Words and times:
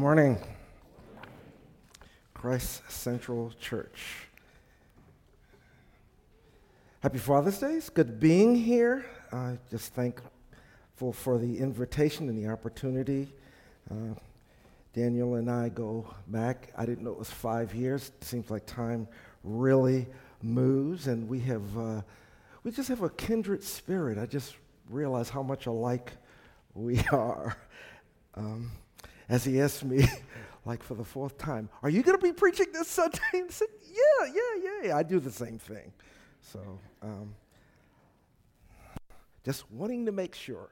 Morning. 0.00 0.38
Christ 2.32 2.90
Central 2.90 3.52
Church. 3.60 4.30
Happy 7.00 7.18
Father's 7.18 7.58
Day. 7.58 7.74
It's 7.74 7.90
good 7.90 8.18
being 8.18 8.54
here. 8.54 9.04
I 9.30 9.58
just 9.70 9.92
thankful 9.92 11.12
for 11.12 11.36
the 11.36 11.58
invitation 11.58 12.30
and 12.30 12.42
the 12.42 12.50
opportunity. 12.50 13.28
Uh, 13.90 14.14
Daniel 14.94 15.34
and 15.34 15.50
I 15.50 15.68
go 15.68 16.06
back. 16.28 16.72
I 16.78 16.86
didn't 16.86 17.04
know 17.04 17.10
it 17.10 17.18
was 17.18 17.30
five 17.30 17.74
years. 17.74 18.10
It 18.18 18.24
seems 18.24 18.50
like 18.50 18.64
time 18.64 19.06
really 19.44 20.06
moves, 20.40 21.08
and 21.08 21.28
we 21.28 21.40
have 21.40 21.76
uh, 21.76 22.00
we 22.64 22.70
just 22.70 22.88
have 22.88 23.02
a 23.02 23.10
kindred 23.10 23.62
spirit. 23.62 24.16
I 24.16 24.24
just 24.24 24.56
realize 24.88 25.28
how 25.28 25.42
much 25.42 25.66
alike 25.66 26.12
we 26.72 27.04
are. 27.12 27.54
Um, 28.34 28.70
as 29.30 29.44
he 29.44 29.60
asked 29.60 29.84
me, 29.84 30.06
like 30.66 30.82
for 30.82 30.94
the 30.94 31.04
fourth 31.04 31.38
time, 31.38 31.70
Are 31.82 31.88
you 31.88 32.02
going 32.02 32.18
to 32.18 32.22
be 32.22 32.32
preaching 32.32 32.66
this 32.72 32.88
Sunday? 32.88 33.18
I 33.34 33.44
said, 33.48 33.68
Yeah, 33.88 34.32
yeah, 34.34 34.88
yeah, 34.88 34.96
I 34.96 35.02
do 35.02 35.20
the 35.20 35.30
same 35.30 35.58
thing. 35.58 35.92
So, 36.42 36.60
um, 37.00 37.34
just 39.44 39.70
wanting 39.70 40.06
to 40.06 40.12
make 40.12 40.34
sure. 40.34 40.68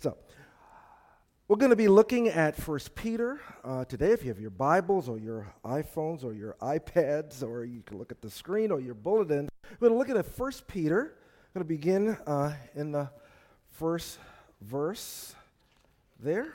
So, 0.00 0.18
we're 1.46 1.56
going 1.56 1.70
to 1.70 1.76
be 1.76 1.88
looking 1.88 2.28
at 2.28 2.56
First 2.56 2.94
Peter 2.94 3.40
uh, 3.62 3.84
today. 3.84 4.10
If 4.10 4.22
you 4.22 4.28
have 4.28 4.40
your 4.40 4.50
Bibles 4.50 5.08
or 5.08 5.18
your 5.18 5.46
iPhones 5.64 6.24
or 6.24 6.32
your 6.34 6.56
iPads, 6.60 7.42
or 7.42 7.64
you 7.64 7.82
can 7.86 7.98
look 7.98 8.10
at 8.10 8.20
the 8.20 8.30
screen 8.30 8.70
or 8.70 8.80
your 8.80 8.94
bulletin, 8.94 9.48
we're 9.78 9.88
going 9.88 9.92
to 9.92 10.12
look 10.12 10.18
at 10.18 10.26
First 10.34 10.66
Peter. 10.66 11.14
I'm 11.54 11.62
going 11.62 11.64
to 11.64 11.68
begin 11.68 12.16
uh, 12.26 12.54
in 12.74 12.90
the 12.90 13.08
first 13.68 14.18
verse 14.60 15.34
there. 16.18 16.54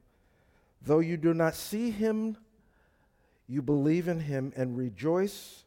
Though 0.83 0.99
you 0.99 1.17
do 1.17 1.33
not 1.33 1.55
see 1.55 1.91
him, 1.91 2.37
you 3.47 3.61
believe 3.61 4.07
in 4.07 4.21
him 4.21 4.53
and 4.55 4.77
rejoice 4.77 5.63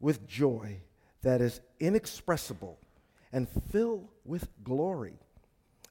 with 0.00 0.26
joy 0.26 0.80
that 1.22 1.40
is 1.40 1.60
inexpressible 1.80 2.78
and 3.32 3.48
filled 3.70 4.08
with 4.24 4.48
glory, 4.62 5.18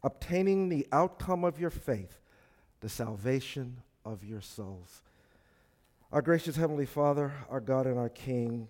obtaining 0.04 0.70
the 0.70 0.88
outcome 0.92 1.44
of 1.44 1.60
your 1.60 1.70
faith, 1.70 2.20
the 2.82 2.90
salvation 2.90 3.78
of 4.06 4.24
your 4.24 4.42
souls. 4.42 5.02
Our 6.12 6.22
gracious 6.22 6.56
Heavenly 6.56 6.86
Father, 6.86 7.34
our 7.50 7.60
God 7.60 7.88
and 7.88 7.98
our 7.98 8.10
King, 8.10 8.68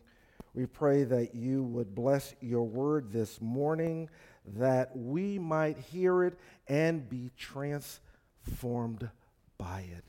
we 0.54 0.66
pray 0.66 1.04
that 1.04 1.34
you 1.34 1.64
would 1.64 1.96
bless 1.96 2.36
your 2.42 2.64
word 2.64 3.12
this 3.12 3.42
morning, 3.42 4.10
that 4.56 4.96
we 4.96 5.40
might 5.40 5.78
hear 5.78 6.24
it 6.24 6.38
and 6.68 7.10
be 7.10 7.32
transformed 7.38 9.10
by 9.58 9.82
it, 9.96 10.04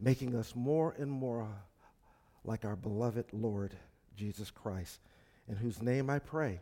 making 0.00 0.34
us 0.34 0.54
more 0.54 0.94
and 0.98 1.10
more 1.10 1.48
like 2.44 2.64
our 2.64 2.76
beloved 2.76 3.26
Lord 3.32 3.74
Jesus 4.16 4.50
Christ, 4.50 5.00
in 5.48 5.56
whose 5.56 5.82
name 5.82 6.10
I 6.10 6.18
pray. 6.18 6.60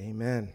Amen. 0.00 0.52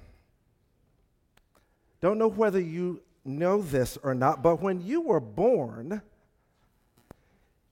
Don't 2.02 2.18
know 2.18 2.30
whether 2.30 2.59
you 2.59 3.02
know 3.26 3.62
this 3.62 3.97
or 4.03 4.14
not, 4.14 4.42
but 4.42 4.62
when 4.62 4.81
you 4.81 5.02
were 5.02 5.20
born, 5.20 6.02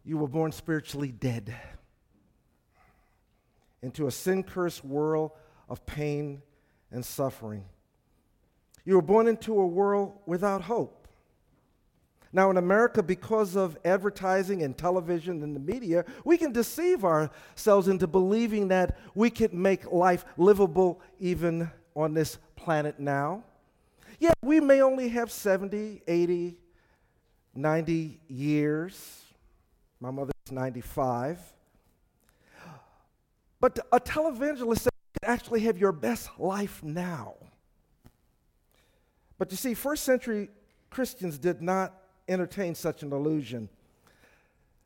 you 0.04 0.18
were 0.18 0.28
born 0.28 0.52
spiritually 0.52 1.12
dead 1.12 1.56
into 3.82 4.08
a 4.08 4.12
sin 4.12 4.44
cursed 4.44 4.84
world 4.84 5.32
of 5.70 5.86
pain 5.86 6.42
and 6.92 7.06
suffering. 7.06 7.66
You 8.84 8.96
were 8.96 9.02
born 9.02 9.28
into 9.28 9.60
a 9.60 9.66
world 9.66 10.20
without 10.26 10.62
hope. 10.62 11.05
Now, 12.36 12.50
in 12.50 12.58
America, 12.58 13.02
because 13.02 13.56
of 13.56 13.78
advertising 13.86 14.62
and 14.62 14.78
television 14.78 15.42
and 15.42 15.56
the 15.56 15.60
media, 15.62 16.04
we 16.26 16.38
can 16.38 16.52
deceive 16.52 17.06
ourselves 17.06 17.88
into 17.88 18.08
believing 18.08 18.68
that 18.68 18.98
we 19.16 19.30
can 19.30 19.62
make 19.62 19.90
life 19.90 20.26
livable 20.36 21.00
even 21.18 21.72
on 21.96 22.14
this 22.14 22.38
planet 22.58 23.00
now. 23.00 23.46
Yeah, 24.20 24.34
we 24.42 24.60
may 24.60 24.82
only 24.82 25.08
have 25.08 25.32
70, 25.32 26.02
80, 26.06 26.58
90 27.56 28.20
years. 28.28 29.24
My 30.02 30.12
mother's 30.12 30.34
95. 30.52 31.40
But 33.62 33.80
a 33.94 34.00
televangelist 34.02 34.80
said 34.80 34.92
you 34.94 35.20
can 35.22 35.32
actually 35.32 35.62
have 35.62 35.78
your 35.78 35.94
best 35.94 36.30
life 36.38 36.84
now. 36.84 37.36
But 39.38 39.52
you 39.52 39.58
see, 39.58 39.74
first 39.74 40.04
century 40.04 40.50
Christians 40.90 41.38
did 41.38 41.62
not 41.62 42.02
entertain 42.28 42.76
such 42.76 43.04
an 43.04 43.12
illusion. 43.12 43.70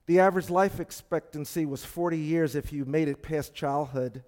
The 0.06 0.20
average 0.20 0.50
life 0.50 0.80
expectancy 0.80 1.66
was 1.66 1.86
40 1.86 2.18
years 2.18 2.56
if 2.56 2.74
you 2.74 2.86
made 2.86 3.08
it 3.08 3.22
past 3.22 3.54
childhood. 3.54 4.24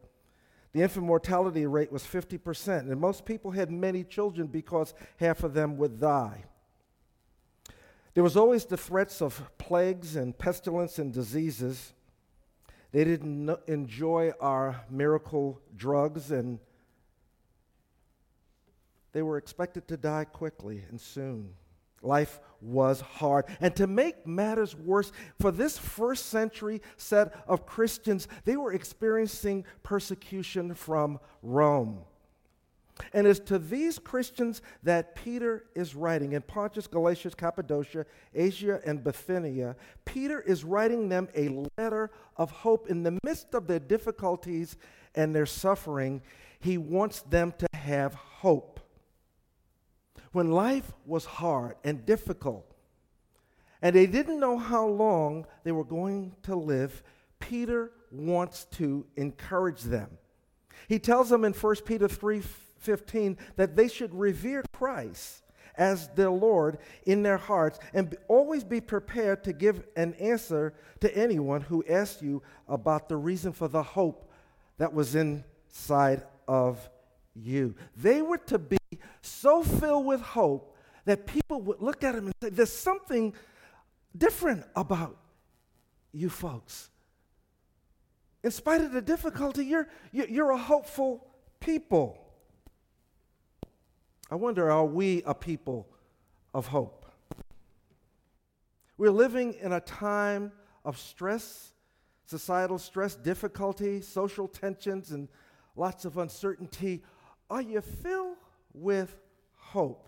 The 0.74 0.82
infant 0.84 1.06
mortality 1.06 1.66
rate 1.66 1.92
was 1.92 2.04
50%, 2.04 2.82
and 2.82 3.02
most 3.02 3.26
people 3.26 3.52
had 3.52 3.72
many 3.72 4.04
children 4.04 4.48
because 4.48 4.94
half 5.18 5.44
of 5.44 5.54
them 5.54 5.78
would 5.78 6.00
die. 6.00 6.46
There 8.14 8.24
was 8.24 8.38
always 8.38 8.66
the 8.66 8.78
threats 8.78 9.22
of 9.22 9.42
plagues 9.58 10.16
and 10.16 10.38
pestilence 10.38 11.00
and 11.00 11.12
diseases. 11.12 11.94
They 12.92 13.04
didn't 13.04 13.50
enjoy 13.68 14.34
our 14.40 14.82
miracle 14.90 15.60
drugs, 15.76 16.32
and 16.32 16.60
they 19.14 19.22
were 19.22 19.38
expected 19.38 19.88
to 19.88 19.98
die 19.98 20.26
quickly 20.26 20.84
and 20.90 21.00
soon. 21.00 21.56
Life 22.02 22.40
was 22.62 23.02
hard. 23.02 23.46
And 23.60 23.76
to 23.76 23.88
make 23.88 24.26
matters 24.26 24.76
worse, 24.76 25.12
for 25.40 25.52
this 25.52 25.78
first 25.78 26.28
century 26.28 26.82
set 26.98 27.34
of 27.48 27.66
Christians, 27.66 28.28
they 28.46 28.58
were 28.58 28.74
experiencing 28.74 29.66
persecution 29.84 30.74
from 30.74 31.20
Rome. 31.42 32.02
And 33.14 33.26
it's 33.26 33.40
to 33.42 33.58
these 33.58 33.98
Christians 33.98 34.62
that 34.84 35.16
Peter 35.16 35.66
is 35.76 35.96
writing 35.96 36.34
in 36.34 36.42
Pontus, 36.42 36.88
Galatia, 36.88 37.32
Cappadocia, 37.32 38.06
Asia, 38.34 38.80
and 38.86 39.04
Bithynia. 39.04 39.76
Peter 40.06 40.40
is 40.42 40.64
writing 40.64 41.10
them 41.10 41.28
a 41.36 41.66
letter 41.78 42.12
of 42.38 42.52
hope 42.52 42.90
in 42.90 43.04
the 43.04 43.18
midst 43.24 43.54
of 43.54 43.68
their 43.68 43.80
difficulties 43.80 44.78
and 45.16 45.34
their 45.34 45.46
suffering. 45.46 46.22
He 46.60 46.78
wants 46.78 47.22
them 47.22 47.54
to 47.58 47.68
have 47.74 48.14
hope. 48.14 48.71
When 50.32 50.52
life 50.52 50.94
was 51.06 51.26
hard 51.26 51.76
and 51.84 52.06
difficult, 52.06 52.74
and 53.82 53.96
they 53.96 54.06
didn't 54.06 54.40
know 54.40 54.58
how 54.58 54.86
long 54.86 55.46
they 55.64 55.72
were 55.72 55.84
going 55.84 56.36
to 56.44 56.56
live, 56.56 57.04
Peter 57.40 57.92
wants 58.12 58.66
to 58.66 59.06
encourage 59.16 59.82
them. 59.82 60.10
He 60.88 61.00
tells 61.00 61.30
them 61.30 61.46
in 61.46 61.54
1 61.54 61.86
Peter 61.86 62.08
3:15 62.08 63.38
that 63.56 63.76
they 63.76 63.88
should 63.88 64.14
revere 64.14 64.64
Christ 64.72 65.42
as 65.76 66.10
their 66.10 66.30
Lord 66.30 66.78
in 67.06 67.24
their 67.24 67.38
hearts 67.38 67.80
and 67.94 68.16
always 68.28 68.64
be 68.64 68.82
prepared 68.82 69.44
to 69.46 69.54
give 69.54 69.84
an 69.96 70.14
answer 70.16 70.74
to 71.00 71.16
anyone 71.18 71.62
who 71.62 71.84
asks 71.90 72.22
you 72.22 72.42
about 72.68 73.10
the 73.10 73.18
reason 73.18 73.54
for 73.54 73.68
the 73.68 73.84
hope 73.84 74.30
that 74.78 74.94
was 74.94 75.16
inside 75.16 76.24
of 76.48 76.90
you. 77.36 77.76
They 77.96 78.22
were 78.22 78.38
to 78.38 78.60
be 78.60 78.78
so 79.22 79.64
filled 79.64 80.06
with 80.06 80.22
hope 80.22 80.76
that 81.06 81.26
people 81.26 81.62
would 81.62 81.82
look 81.82 82.04
at 82.04 82.16
them 82.16 82.26
and 82.26 82.34
say, 82.42 82.50
There's 82.50 82.72
something 82.72 83.34
different 84.18 84.66
about 84.76 85.18
you 86.14 86.30
folks. 86.30 86.90
In 88.44 88.52
spite 88.52 88.82
of 88.82 88.92
the 88.92 89.02
difficulty, 89.02 89.66
you're, 89.66 89.88
you're 90.12 90.52
a 90.52 90.58
hopeful 90.58 91.28
people. 91.60 92.18
I 94.30 94.36
wonder, 94.36 94.72
are 94.72 94.86
we 94.86 95.22
a 95.26 95.36
people 95.36 95.88
of 96.54 96.68
hope? 96.68 97.06
We're 98.98 99.12
living 99.12 99.54
in 99.62 99.74
a 99.74 99.80
time 99.82 100.52
of 100.86 100.98
stress, 100.98 101.74
societal 102.26 102.80
stress, 102.80 103.16
difficulty, 103.16 104.02
social 104.02 104.48
tensions, 104.48 105.12
and 105.12 105.28
lots 105.76 106.06
of 106.06 106.18
uncertainty. 106.18 107.04
Are 107.52 107.62
you 107.62 107.82
filled 107.82 108.38
with 108.74 109.14
hope? 109.58 110.08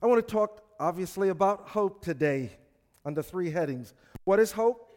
I 0.00 0.06
want 0.06 0.24
to 0.24 0.32
talk, 0.32 0.62
obviously, 0.78 1.28
about 1.30 1.70
hope 1.70 2.04
today 2.04 2.52
under 3.04 3.20
three 3.20 3.50
headings. 3.50 3.92
What 4.22 4.38
is 4.38 4.52
hope? 4.52 4.88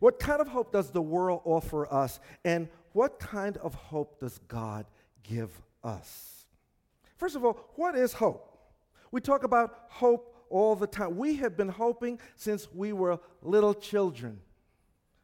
What 0.00 0.18
kind 0.18 0.40
of 0.40 0.48
hope 0.48 0.72
does 0.72 0.90
the 0.90 1.00
world 1.00 1.42
offer 1.44 1.86
us? 1.94 2.18
And 2.44 2.68
what 2.92 3.20
kind 3.20 3.56
of 3.58 3.74
hope 3.74 4.18
does 4.18 4.40
God 4.48 4.84
give 5.22 5.52
us? 5.84 6.44
First 7.16 7.36
of 7.36 7.44
all, 7.44 7.70
what 7.76 7.94
is 7.94 8.12
hope? 8.12 8.58
We 9.12 9.20
talk 9.20 9.44
about 9.44 9.84
hope 9.90 10.34
all 10.48 10.74
the 10.74 10.88
time. 10.88 11.18
We 11.18 11.36
have 11.36 11.56
been 11.56 11.68
hoping 11.68 12.18
since 12.34 12.66
we 12.74 12.92
were 12.92 13.20
little 13.42 13.74
children, 13.74 14.40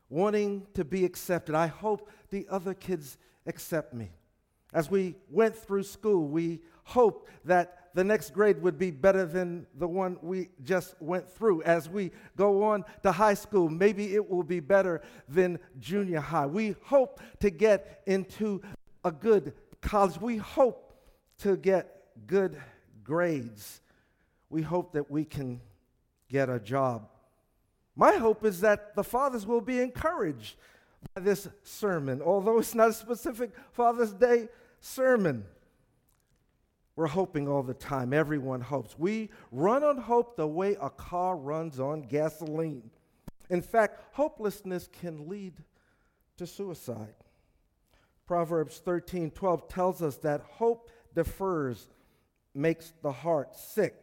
wanting 0.08 0.68
to 0.74 0.84
be 0.84 1.04
accepted. 1.04 1.56
I 1.56 1.66
hope 1.66 2.08
the 2.30 2.46
other 2.48 2.72
kids 2.72 3.18
accept 3.48 3.92
me. 3.92 4.12
As 4.72 4.90
we 4.90 5.16
went 5.30 5.56
through 5.56 5.84
school, 5.84 6.26
we 6.26 6.60
hoped 6.84 7.30
that 7.44 7.90
the 7.94 8.04
next 8.04 8.34
grade 8.34 8.60
would 8.60 8.78
be 8.78 8.90
better 8.90 9.24
than 9.24 9.66
the 9.78 9.88
one 9.88 10.18
we 10.20 10.50
just 10.62 10.94
went 11.00 11.28
through. 11.30 11.62
As 11.62 11.88
we 11.88 12.10
go 12.36 12.62
on 12.62 12.84
to 13.02 13.10
high 13.10 13.34
school, 13.34 13.70
maybe 13.70 14.14
it 14.14 14.30
will 14.30 14.42
be 14.42 14.60
better 14.60 15.00
than 15.28 15.58
junior 15.78 16.20
high. 16.20 16.46
We 16.46 16.76
hope 16.84 17.20
to 17.40 17.48
get 17.48 18.02
into 18.06 18.60
a 19.02 19.10
good 19.10 19.54
college. 19.80 20.20
We 20.20 20.36
hope 20.36 20.92
to 21.38 21.56
get 21.56 22.02
good 22.26 22.60
grades. 23.02 23.80
We 24.50 24.62
hope 24.62 24.92
that 24.92 25.10
we 25.10 25.24
can 25.24 25.60
get 26.28 26.50
a 26.50 26.60
job. 26.60 27.08
My 27.94 28.16
hope 28.16 28.44
is 28.44 28.60
that 28.60 28.94
the 28.94 29.04
fathers 29.04 29.46
will 29.46 29.62
be 29.62 29.80
encouraged 29.80 30.56
this 31.14 31.48
sermon, 31.62 32.20
although 32.22 32.58
it's 32.58 32.74
not 32.74 32.90
a 32.90 32.92
specific 32.92 33.52
Father's 33.72 34.12
Day 34.12 34.48
sermon. 34.80 35.44
We're 36.96 37.06
hoping 37.06 37.46
all 37.46 37.62
the 37.62 37.74
time. 37.74 38.12
Everyone 38.12 38.62
hopes. 38.62 38.98
We 38.98 39.30
run 39.52 39.84
on 39.84 39.98
hope 39.98 40.36
the 40.36 40.46
way 40.46 40.76
a 40.80 40.88
car 40.88 41.36
runs 41.36 41.78
on 41.78 42.02
gasoline. 42.02 42.90
In 43.50 43.60
fact, 43.60 44.00
hopelessness 44.12 44.88
can 45.00 45.28
lead 45.28 45.54
to 46.38 46.46
suicide. 46.46 47.14
Proverbs 48.26 48.78
13 48.84 49.30
12 49.30 49.68
tells 49.68 50.02
us 50.02 50.16
that 50.18 50.40
hope 50.40 50.90
defers 51.14 51.88
makes 52.54 52.92
the 53.02 53.12
heart 53.12 53.54
sick, 53.54 53.94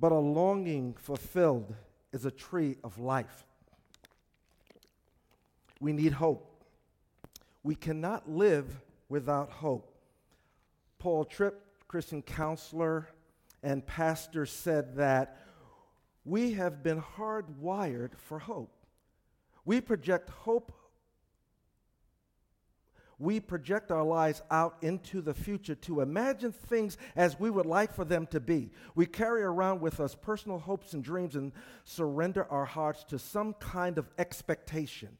but 0.00 0.12
a 0.12 0.18
longing 0.18 0.94
fulfilled 0.94 1.74
is 2.12 2.24
a 2.24 2.30
tree 2.30 2.76
of 2.82 2.98
life. 2.98 3.46
We 5.82 5.92
need 5.92 6.12
hope. 6.12 6.64
We 7.64 7.74
cannot 7.74 8.30
live 8.30 8.68
without 9.08 9.50
hope. 9.50 9.92
Paul 11.00 11.24
Tripp, 11.24 11.60
Christian 11.88 12.22
counselor 12.22 13.08
and 13.64 13.84
pastor, 13.84 14.46
said 14.46 14.94
that 14.94 15.38
we 16.24 16.52
have 16.52 16.84
been 16.84 17.02
hardwired 17.02 18.12
for 18.16 18.38
hope. 18.38 18.72
We 19.64 19.80
project 19.80 20.30
hope. 20.30 20.72
We 23.18 23.40
project 23.40 23.90
our 23.90 24.04
lives 24.04 24.40
out 24.52 24.76
into 24.82 25.20
the 25.20 25.34
future 25.34 25.74
to 25.74 26.00
imagine 26.00 26.52
things 26.52 26.96
as 27.16 27.40
we 27.40 27.50
would 27.50 27.66
like 27.66 27.92
for 27.92 28.04
them 28.04 28.28
to 28.28 28.38
be. 28.38 28.70
We 28.94 29.06
carry 29.06 29.42
around 29.42 29.80
with 29.80 29.98
us 29.98 30.14
personal 30.14 30.60
hopes 30.60 30.92
and 30.92 31.02
dreams 31.02 31.34
and 31.34 31.50
surrender 31.82 32.46
our 32.52 32.66
hearts 32.66 33.02
to 33.08 33.18
some 33.18 33.54
kind 33.54 33.98
of 33.98 34.08
expectation. 34.16 35.18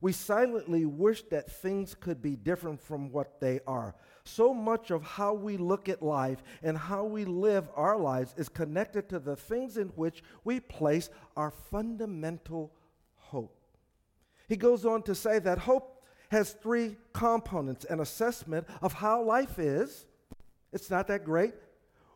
We 0.00 0.12
silently 0.12 0.84
wish 0.84 1.22
that 1.30 1.50
things 1.50 1.94
could 1.94 2.20
be 2.20 2.36
different 2.36 2.80
from 2.80 3.10
what 3.10 3.40
they 3.40 3.60
are. 3.66 3.94
So 4.24 4.52
much 4.52 4.90
of 4.90 5.02
how 5.02 5.34
we 5.34 5.56
look 5.56 5.88
at 5.88 6.02
life 6.02 6.42
and 6.62 6.76
how 6.76 7.04
we 7.04 7.24
live 7.24 7.68
our 7.74 7.96
lives 7.96 8.34
is 8.36 8.48
connected 8.48 9.08
to 9.08 9.18
the 9.18 9.36
things 9.36 9.76
in 9.76 9.88
which 9.88 10.22
we 10.44 10.60
place 10.60 11.10
our 11.36 11.50
fundamental 11.50 12.72
hope. 13.14 13.56
He 14.48 14.56
goes 14.56 14.84
on 14.84 15.02
to 15.02 15.14
say 15.14 15.38
that 15.38 15.58
hope 15.58 16.04
has 16.30 16.52
three 16.52 16.96
components 17.12 17.84
an 17.84 18.00
assessment 18.00 18.66
of 18.82 18.92
how 18.92 19.22
life 19.22 19.58
is, 19.58 20.06
it's 20.72 20.90
not 20.90 21.06
that 21.08 21.24
great. 21.24 21.54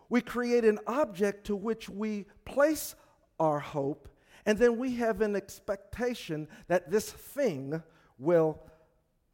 We 0.08 0.20
create 0.20 0.64
an 0.64 0.80
object 0.86 1.46
to 1.46 1.56
which 1.56 1.88
we 1.88 2.26
place 2.44 2.94
our 3.38 3.60
hope, 3.60 4.08
and 4.50 4.58
then 4.58 4.78
we 4.78 4.96
have 4.96 5.20
an 5.20 5.36
expectation 5.36 6.48
that 6.66 6.90
this 6.90 7.08
thing 7.08 7.80
will 8.18 8.58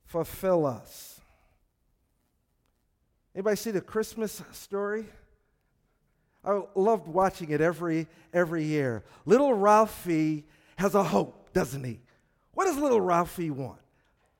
fulfill 0.04 0.66
us. 0.66 1.22
Anybody 3.34 3.56
see 3.56 3.70
the 3.70 3.80
Christmas 3.80 4.42
story? 4.52 5.06
I 6.44 6.60
loved 6.74 7.08
watching 7.08 7.48
it 7.48 7.62
every 7.62 8.08
every 8.34 8.64
year. 8.64 9.04
Little 9.24 9.54
Ralphie 9.54 10.44
has 10.76 10.94
a 10.94 11.02
hope, 11.02 11.50
doesn't 11.54 11.82
he? 11.82 12.02
What 12.52 12.66
does 12.66 12.76
little 12.76 13.00
Ralphie 13.00 13.50
want? 13.50 13.80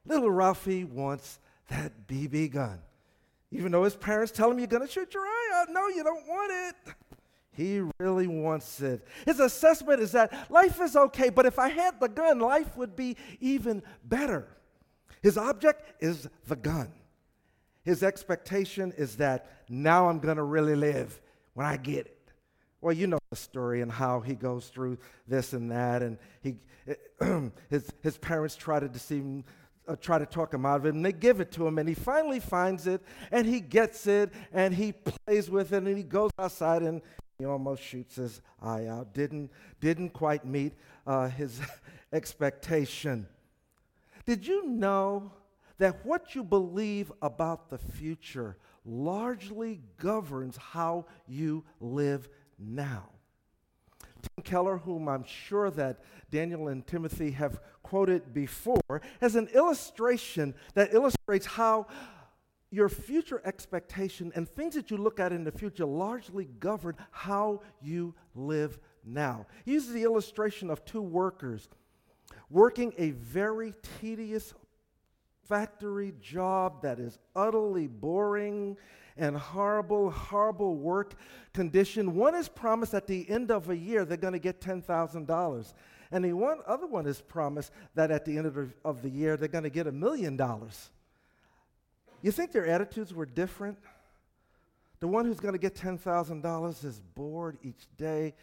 Little 0.04 0.30
Ralphie 0.30 0.84
wants 0.84 1.40
that 1.70 2.06
BB 2.06 2.52
gun. 2.52 2.82
Even 3.50 3.72
though 3.72 3.84
his 3.84 3.96
parents 3.96 4.30
tell 4.30 4.50
him 4.50 4.58
you're 4.58 4.66
going 4.66 4.86
to 4.86 4.92
shoot 4.92 5.14
your 5.14 5.24
eye 5.24 5.50
out, 5.54 5.68
no, 5.70 5.88
you 5.88 6.04
don't 6.04 6.28
want 6.28 6.52
it. 6.52 6.94
He 7.56 7.80
really 7.98 8.26
wants 8.26 8.82
it. 8.82 9.06
His 9.24 9.40
assessment 9.40 10.00
is 10.00 10.12
that 10.12 10.50
life 10.50 10.78
is 10.80 10.94
okay, 10.94 11.30
but 11.30 11.46
if 11.46 11.58
I 11.58 11.70
had 11.70 11.98
the 11.98 12.08
gun, 12.08 12.38
life 12.38 12.76
would 12.76 12.94
be 12.94 13.16
even 13.40 13.82
better. 14.04 14.46
His 15.22 15.38
object 15.38 16.02
is 16.02 16.28
the 16.46 16.56
gun. 16.56 16.92
His 17.82 18.02
expectation 18.02 18.92
is 18.98 19.16
that 19.16 19.64
now 19.70 20.08
I'm 20.08 20.18
going 20.18 20.36
to 20.36 20.42
really 20.42 20.76
live 20.76 21.18
when 21.54 21.66
I 21.66 21.78
get 21.78 22.06
it. 22.06 22.30
Well, 22.82 22.92
you 22.92 23.06
know 23.06 23.18
the 23.30 23.36
story 23.36 23.80
and 23.80 23.90
how 23.90 24.20
he 24.20 24.34
goes 24.34 24.68
through 24.68 24.98
this 25.26 25.54
and 25.54 25.70
that, 25.70 26.02
and 26.02 26.18
he, 26.42 26.56
his, 27.70 27.90
his 28.02 28.18
parents 28.18 28.54
try 28.54 28.80
to 28.80 28.88
deceive 28.88 29.22
him, 29.22 29.44
uh, 29.88 29.96
try 29.96 30.18
to 30.18 30.26
talk 30.26 30.52
him 30.52 30.66
out 30.66 30.80
of 30.80 30.86
it, 30.86 30.94
and 30.94 31.04
they 31.04 31.12
give 31.12 31.40
it 31.40 31.50
to 31.52 31.66
him, 31.66 31.78
and 31.78 31.88
he 31.88 31.94
finally 31.94 32.38
finds 32.38 32.86
it, 32.86 33.00
and 33.32 33.46
he 33.46 33.60
gets 33.60 34.06
it, 34.06 34.30
and 34.52 34.74
he 34.74 34.92
plays 34.92 35.48
with 35.48 35.72
it, 35.72 35.82
and 35.82 35.96
he 35.96 36.02
goes 36.02 36.30
outside, 36.38 36.82
and 36.82 37.00
he 37.38 37.44
almost 37.44 37.82
shoots 37.82 38.16
his 38.16 38.40
eye 38.62 38.86
out. 38.86 39.12
Didn't, 39.12 39.50
didn't 39.80 40.10
quite 40.10 40.44
meet 40.44 40.72
uh, 41.06 41.28
his 41.28 41.60
expectation. 42.12 43.26
Did 44.24 44.46
you 44.46 44.66
know 44.66 45.32
that 45.78 46.04
what 46.04 46.34
you 46.34 46.42
believe 46.42 47.12
about 47.20 47.68
the 47.68 47.78
future 47.78 48.56
largely 48.84 49.80
governs 49.98 50.56
how 50.56 51.06
you 51.28 51.64
live 51.80 52.28
now? 52.58 53.10
Tim 54.22 54.42
Keller, 54.42 54.78
whom 54.78 55.08
I'm 55.08 55.24
sure 55.24 55.70
that 55.70 56.00
Daniel 56.30 56.68
and 56.68 56.86
Timothy 56.86 57.32
have 57.32 57.60
quoted 57.82 58.32
before, 58.32 59.02
has 59.20 59.36
an 59.36 59.48
illustration 59.48 60.54
that 60.74 60.92
illustrates 60.92 61.46
how 61.46 61.86
your 62.70 62.88
future 62.88 63.40
expectation 63.44 64.32
and 64.34 64.48
things 64.48 64.74
that 64.74 64.90
you 64.90 64.96
look 64.96 65.20
at 65.20 65.32
in 65.32 65.44
the 65.44 65.52
future 65.52 65.86
largely 65.86 66.46
govern 66.58 66.96
how 67.10 67.60
you 67.80 68.14
live 68.34 68.78
now. 69.04 69.46
He 69.64 69.72
uses 69.72 69.92
the 69.92 70.02
illustration 70.02 70.70
of 70.70 70.84
two 70.84 71.02
workers 71.02 71.68
working 72.50 72.92
a 72.98 73.10
very 73.10 73.72
tedious 74.00 74.52
factory 75.48 76.12
job 76.20 76.82
that 76.82 76.98
is 76.98 77.18
utterly 77.34 77.86
boring 77.86 78.76
and 79.16 79.36
horrible, 79.36 80.10
horrible 80.10 80.76
work 80.76 81.14
condition. 81.54 82.14
One 82.14 82.34
is 82.34 82.48
promised 82.48 82.94
at 82.94 83.06
the 83.06 83.28
end 83.30 83.50
of 83.50 83.70
a 83.70 83.76
year 83.76 84.04
they're 84.04 84.16
going 84.16 84.32
to 84.32 84.38
get 84.38 84.60
$10,000. 84.60 85.74
And 86.12 86.24
the 86.24 86.32
one 86.32 86.58
other 86.66 86.86
one 86.86 87.06
is 87.06 87.20
promised 87.20 87.72
that 87.94 88.10
at 88.10 88.24
the 88.24 88.36
end 88.36 88.46
of 88.46 88.54
the, 88.54 88.68
of 88.84 89.02
the 89.02 89.10
year 89.10 89.36
they're 89.36 89.48
going 89.48 89.64
to 89.64 89.70
get 89.70 89.86
a 89.86 89.92
million 89.92 90.36
dollars. 90.36 90.90
You 92.22 92.32
think 92.32 92.52
their 92.52 92.66
attitudes 92.66 93.12
were 93.12 93.26
different? 93.26 93.78
The 95.00 95.08
one 95.08 95.26
who's 95.26 95.40
going 95.40 95.52
to 95.52 95.58
get 95.58 95.74
$10,000 95.74 96.84
is 96.84 97.00
bored 97.14 97.58
each 97.62 97.86
day, 97.96 98.34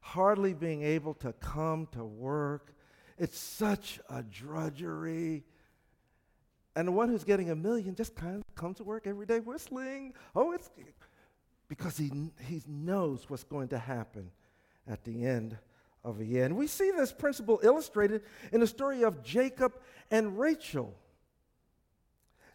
hardly 0.00 0.54
being 0.54 0.82
able 0.82 1.14
to 1.14 1.32
come 1.34 1.86
to 1.92 2.04
work. 2.04 2.74
It's 3.18 3.38
such 3.38 4.00
a 4.08 4.22
drudgery. 4.22 5.44
And 6.74 6.88
the 6.88 6.92
one 6.92 7.08
who's 7.08 7.24
getting 7.24 7.50
a 7.50 7.56
million 7.56 7.94
just 7.94 8.14
kind 8.14 8.36
of 8.36 8.54
comes 8.54 8.78
to 8.78 8.84
work 8.84 9.06
every 9.06 9.26
day 9.26 9.40
whistling. 9.40 10.14
Oh, 10.34 10.52
it's 10.52 10.70
because 11.68 11.96
he, 11.96 12.10
he 12.46 12.62
knows 12.66 13.28
what's 13.28 13.44
going 13.44 13.68
to 13.68 13.78
happen 13.78 14.30
at 14.88 15.04
the 15.04 15.24
end 15.24 15.56
of 16.04 16.20
a 16.20 16.24
year. 16.24 16.44
And 16.44 16.56
we 16.56 16.66
see 16.66 16.90
this 16.90 17.12
principle 17.12 17.60
illustrated 17.62 18.22
in 18.52 18.60
the 18.60 18.66
story 18.66 19.04
of 19.04 19.22
Jacob 19.22 19.72
and 20.10 20.38
Rachel. 20.38 20.94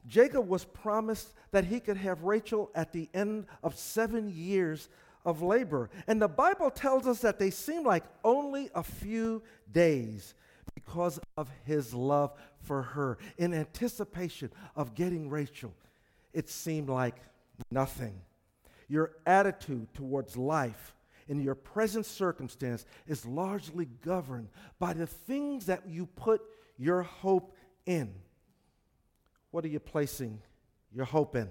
Jacob 0.07 0.47
was 0.47 0.65
promised 0.65 1.33
that 1.51 1.65
he 1.65 1.79
could 1.79 1.97
have 1.97 2.23
Rachel 2.23 2.69
at 2.75 2.91
the 2.91 3.09
end 3.13 3.45
of 3.63 3.75
seven 3.75 4.29
years 4.29 4.89
of 5.25 5.41
labor. 5.41 5.89
And 6.07 6.21
the 6.21 6.27
Bible 6.27 6.69
tells 6.69 7.07
us 7.07 7.19
that 7.19 7.39
they 7.39 7.49
seemed 7.49 7.85
like 7.85 8.03
only 8.23 8.69
a 8.75 8.83
few 8.83 9.41
days 9.71 10.35
because 10.73 11.19
of 11.37 11.49
his 11.63 11.93
love 11.93 12.33
for 12.61 12.81
her. 12.81 13.17
In 13.37 13.53
anticipation 13.53 14.51
of 14.75 14.93
getting 14.93 15.29
Rachel, 15.29 15.73
it 16.33 16.49
seemed 16.49 16.89
like 16.89 17.15
nothing. 17.71 18.21
Your 18.87 19.13
attitude 19.25 19.93
towards 19.93 20.37
life 20.37 20.93
in 21.27 21.39
your 21.39 21.55
present 21.55 22.05
circumstance 22.05 22.85
is 23.07 23.25
largely 23.25 23.85
governed 24.03 24.49
by 24.77 24.93
the 24.93 25.07
things 25.07 25.65
that 25.65 25.87
you 25.87 26.05
put 26.05 26.41
your 26.77 27.01
hope 27.01 27.55
in. 27.85 28.13
What 29.55 29.63
are 29.63 29.69
you 29.69 29.79
placing 29.79 30.41
your 30.93 31.05
hope 31.05 31.33
in? 31.37 31.47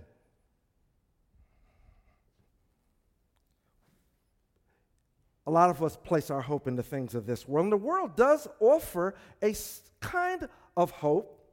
A 5.47 5.51
lot 5.51 5.71
of 5.71 5.83
us 5.83 5.97
place 5.97 6.29
our 6.29 6.43
hope 6.43 6.69
in 6.69 6.77
the 6.77 6.83
things 6.83 7.15
of 7.15 7.25
this 7.25 7.49
world, 7.49 7.65
and 7.65 7.73
the 7.73 7.79
world 7.79 8.15
does 8.15 8.47
offer 8.61 9.15
a 9.43 9.55
kind 10.03 10.47
of 10.77 10.91
hope, 10.91 11.49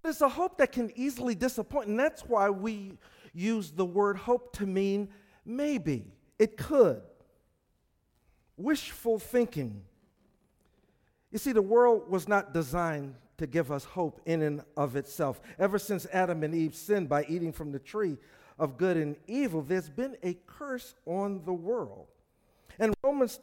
but 0.00 0.10
it's 0.10 0.20
a 0.20 0.28
hope 0.28 0.58
that 0.58 0.70
can 0.70 0.92
easily 0.94 1.34
disappoint, 1.34 1.88
and 1.88 1.98
that's 1.98 2.22
why 2.22 2.48
we 2.50 2.96
use 3.34 3.72
the 3.72 3.84
word 3.84 4.16
hope 4.16 4.56
to 4.58 4.64
mean 4.64 5.08
maybe. 5.44 6.12
It 6.38 6.56
could. 6.56 7.02
Wishful 8.56 9.18
thinking. 9.18 9.82
You 11.32 11.38
see, 11.38 11.50
the 11.50 11.60
world 11.62 12.08
was 12.08 12.28
not 12.28 12.54
designed 12.54 13.16
to 13.38 13.46
give 13.46 13.72
us 13.72 13.84
hope 13.84 14.20
in 14.26 14.42
and 14.42 14.62
of 14.76 14.96
itself. 14.96 15.40
Ever 15.58 15.78
since 15.78 16.06
Adam 16.12 16.42
and 16.42 16.54
Eve 16.54 16.74
sinned 16.74 17.08
by 17.08 17.24
eating 17.28 17.52
from 17.52 17.72
the 17.72 17.78
tree 17.78 18.18
of 18.58 18.76
good 18.76 18.96
and 18.96 19.16
evil, 19.26 19.62
there's 19.62 19.88
been 19.88 20.16
a 20.22 20.36
curse 20.46 20.94
on 21.06 21.42
the 21.44 21.52
world. 21.52 22.08
And 22.78 22.94
Romans 23.02 23.40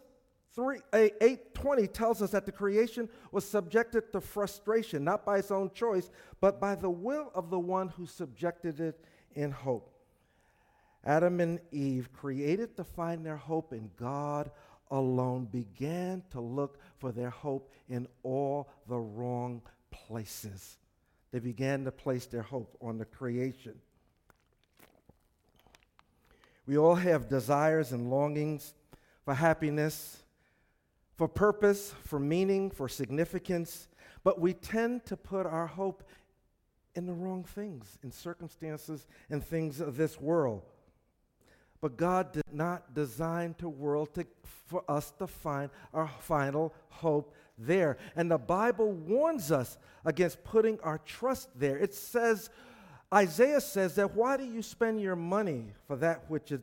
3, 0.56 0.80
8 0.94 1.94
tells 1.94 2.22
us 2.22 2.32
that 2.32 2.46
the 2.46 2.52
creation 2.52 3.10
was 3.32 3.48
subjected 3.48 4.12
to 4.14 4.22
frustration, 4.22 5.04
not 5.04 5.26
by 5.26 5.40
its 5.40 5.52
own 5.52 5.72
choice, 5.72 6.10
but 6.40 6.60
by 6.62 6.76
the 6.76 6.90
will 6.90 7.32
of 7.34 7.50
the 7.50 7.60
one 7.60 7.90
who 7.90 8.06
subjected 8.06 8.80
it 8.80 9.04
in 9.34 9.52
hope. 9.52 9.92
Adam 11.04 11.40
and 11.40 11.60
Eve, 11.72 12.10
created 12.14 12.76
to 12.78 12.84
find 12.84 13.26
their 13.26 13.36
hope 13.36 13.74
in 13.74 13.92
God 13.98 14.50
alone, 14.92 15.46
began 15.46 16.24
to 16.32 16.40
look 16.40 16.80
for 16.98 17.12
their 17.12 17.30
hope 17.30 17.70
in 17.90 18.08
all 18.24 18.70
the 18.88 18.98
wrong 18.98 19.62
places. 20.08 20.78
They 21.32 21.40
began 21.40 21.84
to 21.86 21.92
place 21.92 22.26
their 22.26 22.42
hope 22.42 22.78
on 22.82 22.98
the 22.98 23.06
creation. 23.06 23.76
We 26.68 26.78
all 26.78 26.96
have 26.96 27.30
desires 27.30 27.92
and 27.92 28.10
longings 28.10 28.74
for 29.24 29.34
happiness, 29.34 30.24
for 31.16 31.28
purpose, 31.28 31.94
for 32.04 32.20
meaning, 32.20 32.72
for 32.72 32.90
significance, 32.90 33.88
but 34.24 34.40
we 34.40 34.54
tend 34.54 35.06
to 35.06 35.18
put 35.18 35.46
our 35.46 35.68
hope 35.68 36.04
in 36.96 37.06
the 37.06 37.14
wrong 37.14 37.44
things, 37.44 37.98
in 38.04 38.12
circumstances 38.12 39.08
and 39.30 39.44
things 39.44 39.82
of 39.82 39.98
this 39.98 40.20
world. 40.20 40.64
But 41.82 41.98
God 41.98 42.32
did 42.32 42.52
not 42.52 42.94
design 42.94 43.54
the 43.60 43.70
world 43.70 44.14
to, 44.16 44.26
for 44.44 44.84
us 44.90 45.12
to 45.20 45.28
find 45.28 45.70
our 45.94 46.10
final 46.20 46.74
hope 46.90 47.36
there. 47.58 47.98
And 48.16 48.30
the 48.30 48.38
Bible 48.38 48.92
warns 48.92 49.52
us 49.52 49.78
against 50.04 50.44
putting 50.44 50.80
our 50.82 50.98
trust 51.00 51.50
there. 51.58 51.78
It 51.78 51.94
says, 51.94 52.50
Isaiah 53.14 53.62
says 53.62 53.96
that 53.96 54.16
why 54.16 54.38
do 54.38 54.44
you 54.44 54.62
spend 54.62 55.02
your 55.02 55.16
money 55.16 55.74
for 55.88 55.96
that 55.98 56.30
which 56.30 56.52
is, 56.52 56.62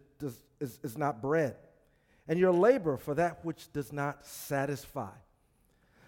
is, 0.61 0.79
is 0.83 0.99
not 0.99 1.23
bread, 1.23 1.57
and 2.29 2.39
your 2.39 2.53
labor 2.53 2.97
for 2.97 3.15
that 3.15 3.45
which 3.45 3.73
does 3.73 3.93
not 3.93 4.27
satisfy? 4.27 5.11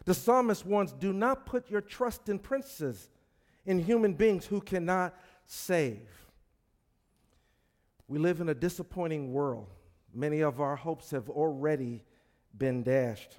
The 0.04 0.14
psalmist 0.14 0.66
warns, 0.66 0.92
do 0.92 1.12
not 1.12 1.46
put 1.46 1.70
your 1.70 1.80
trust 1.80 2.28
in 2.28 2.38
princes, 2.38 3.08
in 3.64 3.78
human 3.78 4.12
beings 4.12 4.44
who 4.44 4.60
cannot 4.60 5.14
save. 5.46 6.06
We 8.06 8.18
live 8.18 8.40
in 8.40 8.50
a 8.50 8.54
disappointing 8.54 9.32
world. 9.32 9.70
Many 10.12 10.40
of 10.40 10.60
our 10.60 10.76
hopes 10.76 11.10
have 11.10 11.30
already 11.30 12.04
been 12.56 12.82
dashed. 12.82 13.36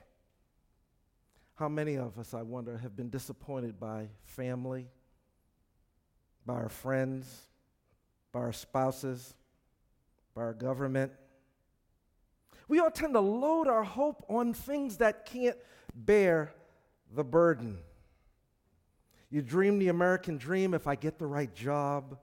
How 1.55 1.69
many 1.69 1.95
of 1.95 2.19
us, 2.19 2.33
I 2.33 2.41
wonder, 2.41 2.77
have 2.77 2.97
been 2.97 3.09
disappointed 3.09 3.79
by 3.79 4.09
family, 4.25 4.87
by 6.45 6.55
our 6.55 6.69
friends, 6.69 7.43
by 8.33 8.41
our 8.41 8.51
spouses, 8.51 9.33
by 10.33 10.41
our 10.41 10.53
government? 10.53 11.13
We 12.67 12.79
all 12.79 12.91
tend 12.91 13.13
to 13.13 13.21
load 13.21 13.69
our 13.69 13.83
hope 13.83 14.25
on 14.27 14.53
things 14.53 14.97
that 14.97 15.25
can't 15.25 15.55
bear 15.93 16.51
the 17.13 17.23
burden. 17.23 17.77
You 19.29 19.41
dream 19.41 19.79
the 19.79 19.87
American 19.87 20.37
dream 20.37 20.73
if 20.73 20.87
I 20.87 20.95
get 20.95 21.19
the 21.19 21.25
right 21.27 21.53
job, 21.55 22.17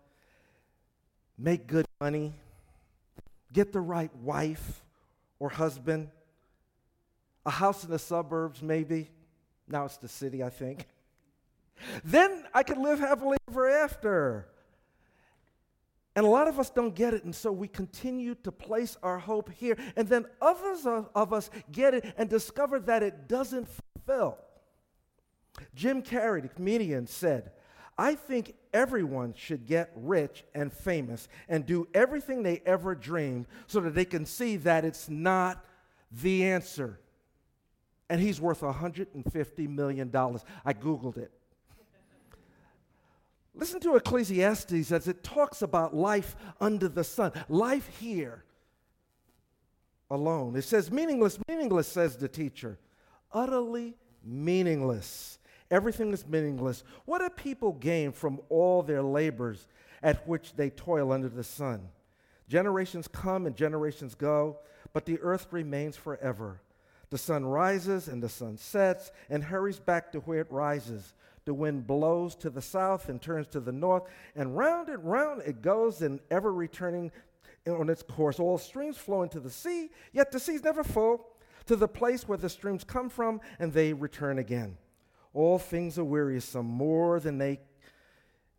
make 1.38 1.66
good 1.66 1.86
money, 2.02 2.34
get 3.50 3.72
the 3.72 3.80
right 3.80 4.14
wife 4.16 4.84
or 5.38 5.48
husband, 5.48 6.10
a 7.46 7.50
house 7.50 7.82
in 7.82 7.90
the 7.90 7.98
suburbs, 7.98 8.60
maybe. 8.60 9.08
Now 9.68 9.84
it's 9.84 9.96
the 9.96 10.08
city, 10.08 10.42
I 10.42 10.50
think. 10.50 10.86
then 12.04 12.44
I 12.54 12.62
could 12.62 12.78
live 12.78 12.98
happily 12.98 13.38
ever 13.48 13.68
after. 13.68 14.48
And 16.14 16.26
a 16.26 16.28
lot 16.28 16.46
of 16.46 16.58
us 16.58 16.68
don't 16.68 16.94
get 16.94 17.14
it, 17.14 17.24
and 17.24 17.34
so 17.34 17.50
we 17.50 17.68
continue 17.68 18.34
to 18.36 18.52
place 18.52 18.98
our 19.02 19.18
hope 19.18 19.50
here. 19.50 19.78
And 19.96 20.06
then 20.08 20.26
others 20.42 20.84
of, 20.84 21.08
of 21.14 21.32
us 21.32 21.48
get 21.70 21.94
it 21.94 22.12
and 22.18 22.28
discover 22.28 22.78
that 22.80 23.02
it 23.02 23.28
doesn't 23.28 23.66
fulfill. 23.66 24.38
Jim 25.74 26.02
Carrey, 26.02 26.42
the 26.42 26.48
comedian, 26.48 27.06
said, 27.06 27.52
I 27.96 28.14
think 28.14 28.54
everyone 28.72 29.34
should 29.36 29.66
get 29.66 29.90
rich 29.94 30.44
and 30.54 30.72
famous 30.72 31.28
and 31.48 31.64
do 31.64 31.88
everything 31.94 32.42
they 32.42 32.62
ever 32.66 32.94
dreamed 32.94 33.46
so 33.66 33.80
that 33.80 33.94
they 33.94 34.04
can 34.04 34.26
see 34.26 34.56
that 34.58 34.84
it's 34.84 35.08
not 35.08 35.64
the 36.10 36.44
answer 36.44 36.98
and 38.12 38.20
he's 38.20 38.42
worth 38.42 38.60
$150 38.60 39.68
million. 39.70 40.10
I 40.14 40.74
Googled 40.74 41.16
it. 41.16 41.32
Listen 43.54 43.80
to 43.80 43.96
Ecclesiastes 43.96 44.92
as 44.92 45.08
it 45.08 45.24
talks 45.24 45.62
about 45.62 45.96
life 45.96 46.36
under 46.60 46.90
the 46.90 47.04
sun, 47.04 47.32
life 47.48 47.88
here 47.98 48.44
alone. 50.10 50.56
It 50.56 50.64
says, 50.64 50.90
meaningless, 50.90 51.38
meaningless, 51.48 51.88
says 51.88 52.18
the 52.18 52.28
teacher. 52.28 52.78
Utterly 53.32 53.96
meaningless. 54.22 55.38
Everything 55.70 56.12
is 56.12 56.26
meaningless. 56.26 56.84
What 57.06 57.20
do 57.20 57.30
people 57.30 57.72
gain 57.72 58.12
from 58.12 58.42
all 58.50 58.82
their 58.82 59.02
labors 59.02 59.68
at 60.02 60.28
which 60.28 60.54
they 60.54 60.68
toil 60.68 61.12
under 61.12 61.30
the 61.30 61.44
sun? 61.44 61.88
Generations 62.46 63.08
come 63.08 63.46
and 63.46 63.56
generations 63.56 64.14
go, 64.14 64.58
but 64.92 65.06
the 65.06 65.18
earth 65.20 65.46
remains 65.50 65.96
forever. 65.96 66.60
The 67.12 67.18
sun 67.18 67.44
rises 67.44 68.08
and 68.08 68.22
the 68.22 68.28
sun 68.30 68.56
sets 68.56 69.12
and 69.28 69.44
hurries 69.44 69.78
back 69.78 70.12
to 70.12 70.20
where 70.20 70.40
it 70.40 70.50
rises. 70.50 71.12
The 71.44 71.52
wind 71.52 71.86
blows 71.86 72.34
to 72.36 72.48
the 72.48 72.62
south 72.62 73.10
and 73.10 73.20
turns 73.20 73.48
to 73.48 73.60
the 73.60 73.70
north, 73.70 74.04
and 74.34 74.56
round 74.56 74.88
and 74.88 75.04
round 75.04 75.42
it 75.44 75.60
goes, 75.60 76.00
and 76.00 76.20
ever 76.30 76.50
returning 76.50 77.12
on 77.68 77.90
its 77.90 78.02
course. 78.02 78.40
All 78.40 78.56
streams 78.56 78.96
flow 78.96 79.24
into 79.24 79.40
the 79.40 79.50
sea, 79.50 79.90
yet 80.14 80.32
the 80.32 80.40
sea's 80.40 80.64
never 80.64 80.82
full, 80.82 81.26
to 81.66 81.76
the 81.76 81.86
place 81.86 82.26
where 82.26 82.38
the 82.38 82.48
streams 82.48 82.82
come 82.82 83.10
from, 83.10 83.42
and 83.58 83.74
they 83.74 83.92
return 83.92 84.38
again. 84.38 84.78
All 85.34 85.58
things 85.58 85.98
are 85.98 86.04
wearisome, 86.04 86.64
more 86.64 87.20
than 87.20 87.36
they 87.36 87.60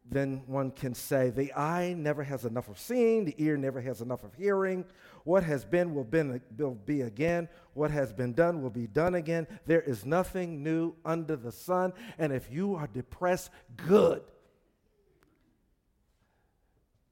then 0.10 0.44
one 0.48 0.72
can 0.72 0.94
say, 0.94 1.30
The 1.30 1.54
eye 1.54 1.94
never 1.98 2.24
has 2.24 2.46
enough 2.46 2.70
of 2.70 2.80
seeing, 2.80 3.26
the 3.26 3.36
ear 3.38 3.58
never 3.58 3.82
has 3.82 4.02
enough 4.02 4.24
of 4.24 4.34
hearing. 4.36 4.86
What 5.24 5.44
has 5.44 5.64
been 5.64 5.96
will, 5.96 6.04
been 6.04 6.42
will 6.58 6.76
be 6.76 7.02
again. 7.02 7.48
What 7.74 7.92
has 7.92 8.12
been 8.12 8.34
done 8.34 8.62
will 8.62 8.70
be 8.70 8.88
done 8.88 9.16
again. 9.16 9.48
There 9.66 9.82
is 9.82 10.06
nothing 10.06 10.64
new 10.64 10.96
under 11.06 11.38
the 11.38 11.52
sun. 11.52 11.94
And 12.18 12.34
if 12.34 12.52
you 12.52 12.76
are 12.76 12.88
depressed, 12.88 13.50
good. 13.78 14.22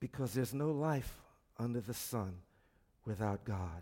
Because 0.02 0.34
there's 0.34 0.54
no 0.54 0.72
life 0.72 1.22
under 1.58 1.80
the 1.80 1.94
sun 1.94 2.34
without 3.06 3.46
God. 3.46 3.82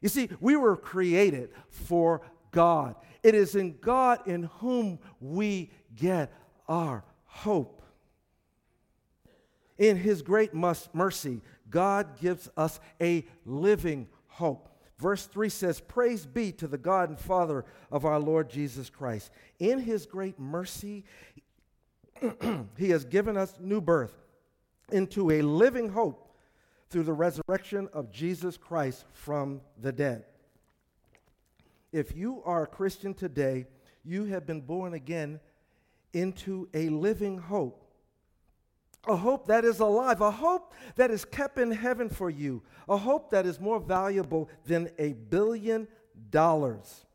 You 0.00 0.08
see, 0.08 0.30
we 0.40 0.56
were 0.56 0.76
created 0.76 1.50
for 1.68 2.22
God. 2.52 2.94
It 3.22 3.34
is 3.34 3.54
in 3.54 3.76
God 3.78 4.26
in 4.26 4.44
whom 4.44 4.98
we 5.20 5.70
get 5.94 6.32
our 6.66 7.04
hope. 7.26 7.79
In 9.80 9.96
His 9.96 10.20
great 10.20 10.52
mercy, 10.54 11.40
God 11.70 12.20
gives 12.20 12.50
us 12.54 12.78
a 13.00 13.26
living 13.46 14.08
hope. 14.28 14.68
Verse 14.98 15.26
3 15.26 15.48
says, 15.48 15.80
Praise 15.80 16.26
be 16.26 16.52
to 16.52 16.68
the 16.68 16.76
God 16.76 17.08
and 17.08 17.18
Father 17.18 17.64
of 17.90 18.04
our 18.04 18.20
Lord 18.20 18.50
Jesus 18.50 18.90
Christ. 18.90 19.30
In 19.58 19.78
His 19.78 20.04
great 20.04 20.38
mercy, 20.38 21.04
He 22.76 22.90
has 22.90 23.06
given 23.06 23.38
us 23.38 23.54
new 23.58 23.80
birth 23.80 24.14
into 24.92 25.30
a 25.30 25.40
living 25.40 25.88
hope 25.88 26.36
through 26.90 27.04
the 27.04 27.12
resurrection 27.14 27.88
of 27.94 28.12
Jesus 28.12 28.58
Christ 28.58 29.06
from 29.14 29.62
the 29.80 29.92
dead. 29.92 30.24
If 31.90 32.14
you 32.14 32.42
are 32.44 32.64
a 32.64 32.66
Christian 32.66 33.14
today, 33.14 33.66
you 34.04 34.26
have 34.26 34.46
been 34.46 34.60
born 34.60 34.92
again 34.92 35.40
into 36.12 36.68
a 36.74 36.90
living 36.90 37.38
hope. 37.38 37.79
A 39.06 39.16
hope 39.16 39.46
that 39.46 39.64
is 39.64 39.80
alive, 39.80 40.20
a 40.20 40.30
hope 40.30 40.74
that 40.96 41.10
is 41.10 41.24
kept 41.24 41.58
in 41.58 41.70
heaven 41.70 42.08
for 42.10 42.28
you, 42.28 42.62
a 42.88 42.98
hope 42.98 43.30
that 43.30 43.46
is 43.46 43.58
more 43.58 43.80
valuable 43.80 44.50
than 44.66 44.90
a 44.98 45.14
billion 45.14 45.88
dollars. 46.30 47.06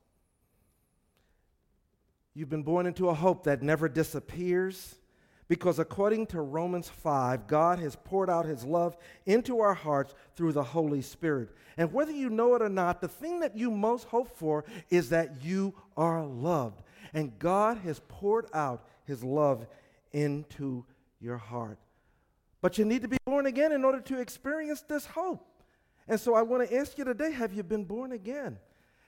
You've 2.33 2.49
been 2.49 2.63
born 2.63 2.85
into 2.85 3.09
a 3.09 3.13
hope 3.13 3.43
that 3.43 3.61
never 3.61 3.87
disappears, 3.87 4.95
because 5.47 5.77
according 5.77 6.25
to 6.27 6.41
Romans 6.41 6.89
5, 6.89 7.45
God 7.45 7.77
has 7.77 7.95
poured 7.95 8.31
out 8.31 8.45
his 8.45 8.65
love 8.65 8.97
into 9.27 9.59
our 9.59 9.75
hearts 9.75 10.15
through 10.35 10.53
the 10.53 10.63
Holy 10.63 11.03
Spirit. 11.03 11.49
And 11.77 11.93
whether 11.93 12.11
you 12.11 12.31
know 12.31 12.55
it 12.55 12.63
or 12.63 12.69
not, 12.69 12.99
the 12.99 13.07
thing 13.07 13.41
that 13.41 13.55
you 13.55 13.69
most 13.69 14.05
hope 14.05 14.35
for 14.35 14.65
is 14.89 15.09
that 15.09 15.43
you 15.43 15.75
are 15.95 16.25
loved. 16.25 16.81
And 17.13 17.37
God 17.37 17.77
has 17.77 18.01
poured 18.07 18.47
out 18.53 18.87
his 19.05 19.23
love 19.23 19.67
into 20.11 20.83
your 21.19 21.37
heart. 21.37 21.79
But 22.61 22.77
you 22.77 22.85
need 22.85 23.01
to 23.03 23.07
be 23.07 23.17
born 23.25 23.45
again 23.45 23.71
in 23.71 23.83
order 23.83 24.01
to 24.01 24.19
experience 24.19 24.81
this 24.81 25.05
hope. 25.05 25.45
And 26.07 26.19
so 26.19 26.35
I 26.35 26.41
want 26.41 26.67
to 26.67 26.75
ask 26.75 26.97
you 26.97 27.03
today 27.03 27.31
have 27.31 27.53
you 27.53 27.63
been 27.63 27.85
born 27.85 28.11
again? 28.11 28.57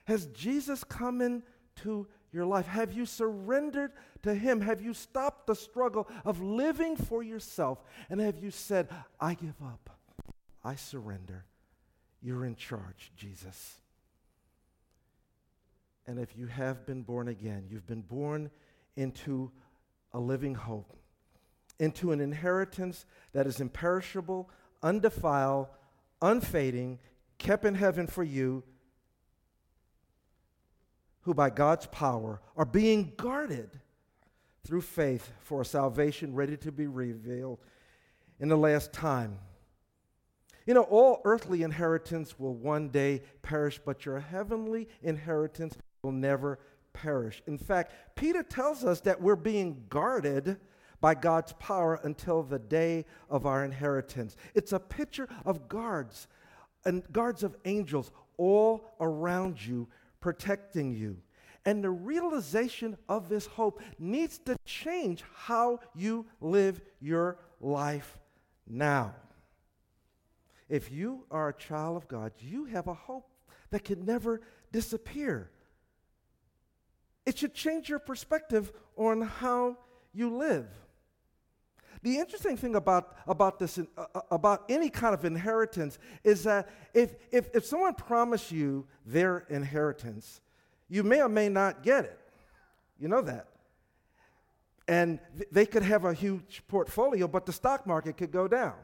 Has 0.06 0.28
Jesus 0.28 0.84
come 0.84 1.22
into 1.22 2.08
your 2.32 2.46
life? 2.46 2.66
Have 2.68 2.94
you 2.94 3.06
surrendered 3.06 3.92
to 4.24 4.34
Him? 4.34 4.62
Have 4.62 4.82
you 4.82 4.94
stopped 4.94 5.48
the 5.48 5.56
struggle 5.56 6.08
of 6.26 6.42
living 6.42 6.96
for 6.96 7.24
yourself? 7.24 7.84
And 8.10 8.20
have 8.20 8.38
you 8.38 8.52
said, 8.52 8.90
I 9.20 9.34
give 9.34 9.62
up, 9.64 9.90
I 10.64 10.76
surrender? 10.76 11.46
You're 12.22 12.46
in 12.46 12.56
charge, 12.56 13.12
Jesus. 13.16 13.82
And 16.08 16.20
if 16.20 16.38
you 16.38 16.48
have 16.48 16.86
been 16.86 17.04
born 17.04 17.28
again, 17.28 17.66
you've 17.70 17.86
been 17.86 18.02
born 18.02 18.50
into 18.96 19.52
a 20.14 20.20
living 20.20 20.56
hope, 20.56 20.96
into 21.80 22.12
an 22.12 22.20
inheritance 22.20 23.06
that 23.34 23.48
is 23.48 23.60
imperishable, 23.60 24.50
undefiled, 24.82 25.68
unfading, 26.22 27.00
kept 27.38 27.66
in 27.66 27.76
heaven 27.76 28.08
for 28.08 28.24
you 28.24 28.64
who 31.22 31.34
by 31.34 31.50
God's 31.50 31.86
power 31.88 32.42
are 32.56 32.66
being 32.66 33.12
guarded 33.18 33.80
through 34.66 34.82
faith 34.82 35.32
for 35.42 35.62
a 35.62 35.66
salvation 35.66 36.34
ready 36.34 36.58
to 36.58 36.72
be 36.72 36.88
revealed 36.88 37.60
in 38.40 38.50
the 38.50 38.58
last 38.58 38.94
time. 38.94 39.38
You 40.66 40.74
know, 40.74 40.84
all 40.84 41.22
earthly 41.24 41.64
inheritance 41.64 42.38
will 42.38 42.54
one 42.54 42.90
day 42.90 43.24
perish, 43.42 43.80
but 43.84 44.06
your 44.06 44.20
heavenly 44.20 44.90
inheritance 45.02 45.78
will 46.02 46.12
never 46.12 46.60
perish. 46.94 47.42
In 47.48 47.58
fact, 47.58 47.94
Peter 48.16 48.44
tells 48.44 48.84
us 48.84 49.02
that 49.02 49.22
we're 49.22 49.36
being 49.36 49.86
guarded 49.90 50.58
by 51.00 51.14
God's 51.14 51.54
power 51.54 52.00
until 52.04 52.44
the 52.44 52.60
day 52.60 53.06
of 53.30 53.46
our 53.46 53.64
inheritance. 53.64 54.36
It's 54.56 54.74
a 54.74 54.80
picture 54.80 55.28
of 55.46 55.68
guards 55.68 56.28
and 56.86 57.04
guards 57.12 57.44
of 57.44 57.56
angels 57.66 58.12
all 58.38 58.96
around 59.00 59.64
you 59.66 59.88
protecting 60.20 60.94
you. 60.94 61.18
And 61.66 61.84
the 61.84 61.90
realization 61.90 62.98
of 63.10 63.28
this 63.28 63.46
hope 63.46 63.82
needs 64.00 64.38
to 64.40 64.56
change 64.66 65.24
how 65.36 65.80
you 65.94 66.26
live 66.40 66.80
your 67.02 67.40
life 67.60 68.18
now. 68.66 69.16
If 70.70 70.92
you 70.92 71.26
are 71.30 71.50
a 71.50 71.54
child 71.54 71.98
of 71.98 72.08
God, 72.08 72.32
you 72.40 72.66
have 72.66 72.88
a 72.88 72.94
hope 72.94 73.30
that 73.70 73.84
can 73.84 74.06
never 74.06 74.42
disappear. 74.72 75.52
It 77.26 77.38
should 77.38 77.54
change 77.54 77.90
your 77.90 78.00
perspective 78.00 78.72
on 78.96 79.22
how 79.22 79.78
you 80.14 80.36
live. 80.36 80.68
The 82.04 82.18
interesting 82.18 82.58
thing 82.58 82.76
about, 82.76 83.16
about 83.28 83.60
this, 83.60 83.78
uh, 83.80 83.84
uh, 83.98 84.22
about 84.32 84.66
any 84.70 84.90
kind 84.90 85.14
of 85.14 85.26
inheritance, 85.26 86.00
is 86.24 86.44
that 86.44 86.70
if, 86.94 87.16
if, 87.32 87.50
if 87.54 87.66
someone 87.66 87.94
promised 87.94 88.52
you 88.52 88.86
their 89.06 89.46
inheritance, 89.50 90.42
you 90.90 91.04
may 91.04 91.22
or 91.22 91.30
may 91.30 91.50
not 91.50 91.84
get 91.84 92.06
it. 92.06 92.20
You 93.00 93.08
know 93.08 93.22
that. 93.22 93.48
And 94.88 95.20
th- 95.36 95.50
they 95.52 95.66
could 95.66 95.84
have 95.84 96.06
a 96.06 96.14
huge 96.14 96.64
portfolio, 96.68 97.28
but 97.28 97.46
the 97.46 97.54
stock 97.54 97.86
market 97.86 98.18
could 98.18 98.32
go 98.32 98.48
down. 98.48 98.76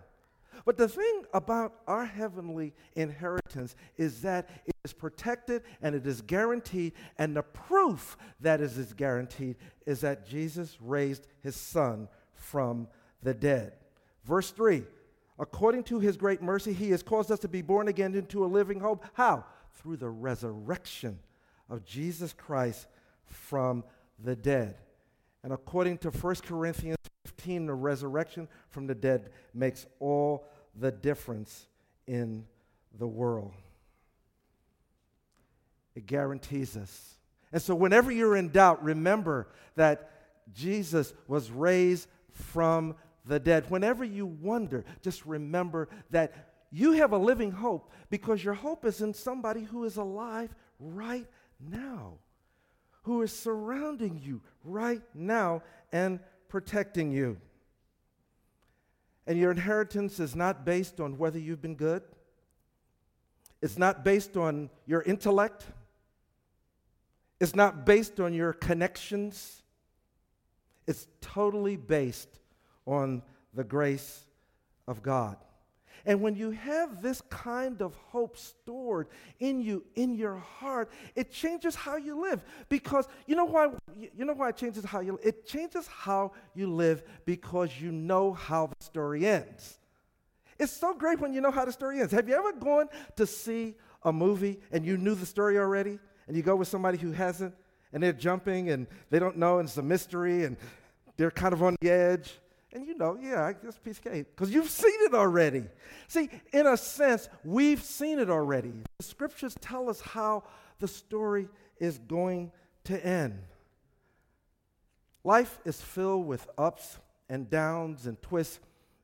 But 0.65 0.77
the 0.77 0.87
thing 0.87 1.23
about 1.33 1.73
our 1.87 2.05
heavenly 2.05 2.73
inheritance 2.95 3.75
is 3.97 4.21
that 4.21 4.49
it 4.65 4.75
is 4.85 4.93
protected 4.93 5.63
and 5.81 5.93
it 5.95 6.05
is 6.07 6.21
guaranteed, 6.21 6.93
and 7.17 7.35
the 7.35 7.43
proof 7.43 8.17
that 8.39 8.61
it 8.61 8.71
is 8.77 8.93
guaranteed 8.93 9.57
is 9.85 10.01
that 10.01 10.27
Jesus 10.27 10.77
raised 10.81 11.27
his 11.41 11.55
son 11.55 12.07
from 12.33 12.87
the 13.23 13.33
dead. 13.33 13.73
Verse 14.25 14.51
3 14.51 14.83
According 15.39 15.83
to 15.85 15.99
his 15.99 16.15
great 16.15 16.41
mercy, 16.41 16.73
he 16.73 16.91
has 16.91 17.01
caused 17.01 17.31
us 17.31 17.39
to 17.39 17.47
be 17.47 17.61
born 17.61 17.87
again 17.87 18.13
into 18.13 18.45
a 18.45 18.47
living 18.47 18.79
hope. 18.79 19.03
How? 19.13 19.45
Through 19.75 19.97
the 19.97 20.09
resurrection 20.09 21.19
of 21.69 21.85
Jesus 21.85 22.33
Christ 22.33 22.87
from 23.25 23.83
the 24.23 24.35
dead. 24.35 24.75
And 25.43 25.51
according 25.51 25.97
to 25.99 26.11
1 26.11 26.35
Corinthians 26.45 26.97
15, 27.25 27.65
the 27.65 27.73
resurrection 27.73 28.47
from 28.69 28.87
the 28.87 28.95
dead 28.95 29.31
makes 29.53 29.87
all 29.99 30.45
the 30.79 30.91
difference 30.91 31.67
in 32.07 32.45
the 32.97 33.07
world. 33.07 33.53
It 35.95 36.05
guarantees 36.05 36.77
us. 36.77 37.15
And 37.51 37.61
so, 37.61 37.75
whenever 37.75 38.11
you're 38.11 38.35
in 38.35 38.49
doubt, 38.49 38.83
remember 38.83 39.47
that 39.75 40.11
Jesus 40.53 41.13
was 41.27 41.51
raised 41.51 42.07
from 42.31 42.95
the 43.25 43.39
dead. 43.39 43.69
Whenever 43.69 44.03
you 44.03 44.25
wonder, 44.25 44.83
just 45.01 45.25
remember 45.25 45.89
that 46.09 46.53
you 46.71 46.93
have 46.93 47.11
a 47.13 47.17
living 47.17 47.51
hope 47.51 47.91
because 48.09 48.43
your 48.43 48.53
hope 48.55 48.85
is 48.85 49.01
in 49.01 49.13
somebody 49.13 49.63
who 49.63 49.85
is 49.85 49.97
alive 49.97 50.53
right 50.79 51.27
now, 51.59 52.17
who 53.03 53.21
is 53.21 53.31
surrounding 53.31 54.19
you 54.23 54.41
right 54.63 55.01
now 55.13 55.61
and 55.91 56.19
protecting 56.49 57.11
you. 57.11 57.37
And 59.25 59.37
your 59.37 59.51
inheritance 59.51 60.19
is 60.19 60.35
not 60.35 60.65
based 60.65 60.99
on 60.99 61.17
whether 61.17 61.39
you've 61.39 61.61
been 61.61 61.75
good. 61.75 62.03
It's 63.61 63.77
not 63.77 64.03
based 64.03 64.35
on 64.35 64.69
your 64.85 65.01
intellect. 65.03 65.65
It's 67.39 67.55
not 67.55 67.85
based 67.85 68.19
on 68.19 68.33
your 68.33 68.51
connections. 68.51 69.63
It's 70.85 71.07
totally 71.21 71.77
based 71.77 72.39
on 72.85 73.21
the 73.53 73.63
grace 73.63 74.25
of 74.87 75.01
God. 75.01 75.37
And 76.05 76.21
when 76.21 76.35
you 76.35 76.51
have 76.51 77.01
this 77.01 77.21
kind 77.29 77.81
of 77.81 77.95
hope 77.95 78.37
stored 78.37 79.07
in 79.39 79.61
you, 79.61 79.85
in 79.95 80.15
your 80.15 80.35
heart, 80.35 80.91
it 81.15 81.31
changes 81.31 81.75
how 81.75 81.95
you 81.95 82.21
live. 82.21 82.43
Because 82.67 83.07
you 83.25 83.35
know 83.35 83.45
why? 83.45 83.69
You 83.95 84.25
know 84.25 84.33
why 84.33 84.49
it 84.49 84.57
changes 84.57 84.83
how 84.83 84.99
you? 84.99 85.13
Live? 85.13 85.21
It 85.23 85.47
changes 85.47 85.87
how 85.87 86.33
you 86.55 86.73
live 86.73 87.03
because 87.25 87.69
you 87.79 87.91
know 87.91 88.33
how 88.33 88.67
the 88.67 88.83
story 88.83 89.25
ends. 89.25 89.79
It's 90.59 90.73
so 90.73 90.93
great 90.93 91.19
when 91.19 91.33
you 91.33 91.39
know 91.39 91.51
how 91.51 91.63
the 91.63 91.71
story 91.71 92.01
ends. 92.01 92.11
Have 92.11 92.27
you 92.27 92.35
ever 92.35 92.51
gone 92.51 92.87
to 93.15 93.25
see 93.25 93.75
a 94.03 94.11
movie 94.11 94.59
and 94.71 94.85
you 94.85 94.97
knew 94.97 95.15
the 95.15 95.25
story 95.25 95.57
already, 95.57 95.99
and 96.27 96.35
you 96.35 96.43
go 96.43 96.55
with 96.55 96.67
somebody 96.67 96.97
who 96.97 97.11
hasn't, 97.11 97.55
and 97.93 98.03
they're 98.03 98.11
jumping 98.11 98.71
and 98.71 98.87
they 99.09 99.19
don't 99.19 99.37
know, 99.37 99.59
and 99.59 99.69
it's 99.69 99.77
a 99.77 99.81
mystery, 99.81 100.43
and 100.43 100.57
they're 101.15 101.31
kind 101.31 101.53
of 101.53 101.63
on 101.63 101.75
the 101.79 101.89
edge, 101.89 102.39
And 102.73 102.87
you 102.87 102.97
know, 102.97 103.17
yeah, 103.21 103.53
this 103.61 103.77
piece 103.77 103.99
of 103.99 104.05
cake, 104.05 104.25
because 104.35 104.51
you've 104.51 104.69
seen 104.69 104.97
it 105.01 105.13
already. 105.13 105.65
See, 106.07 106.29
in 106.51 106.65
a 106.65 106.75
sense, 106.75 107.29
we've 107.45 107.83
seen 107.83 108.17
it 108.17 108.31
already. 108.31 108.73
The 108.97 109.05
scriptures 109.05 109.55
tell 109.61 109.89
us 109.89 110.01
how 110.01 110.43
the 110.79 110.87
story 110.87 111.47
is 111.79 111.99
going 111.99 112.51
to 112.85 113.05
end. 113.05 113.39
Life 115.23 115.59
is 115.65 115.79
filled 115.79 116.25
with 116.25 116.49
ups 116.57 116.97
and 117.29 117.47
downs 117.47 118.07
and 118.07 118.19
twists 118.23 118.59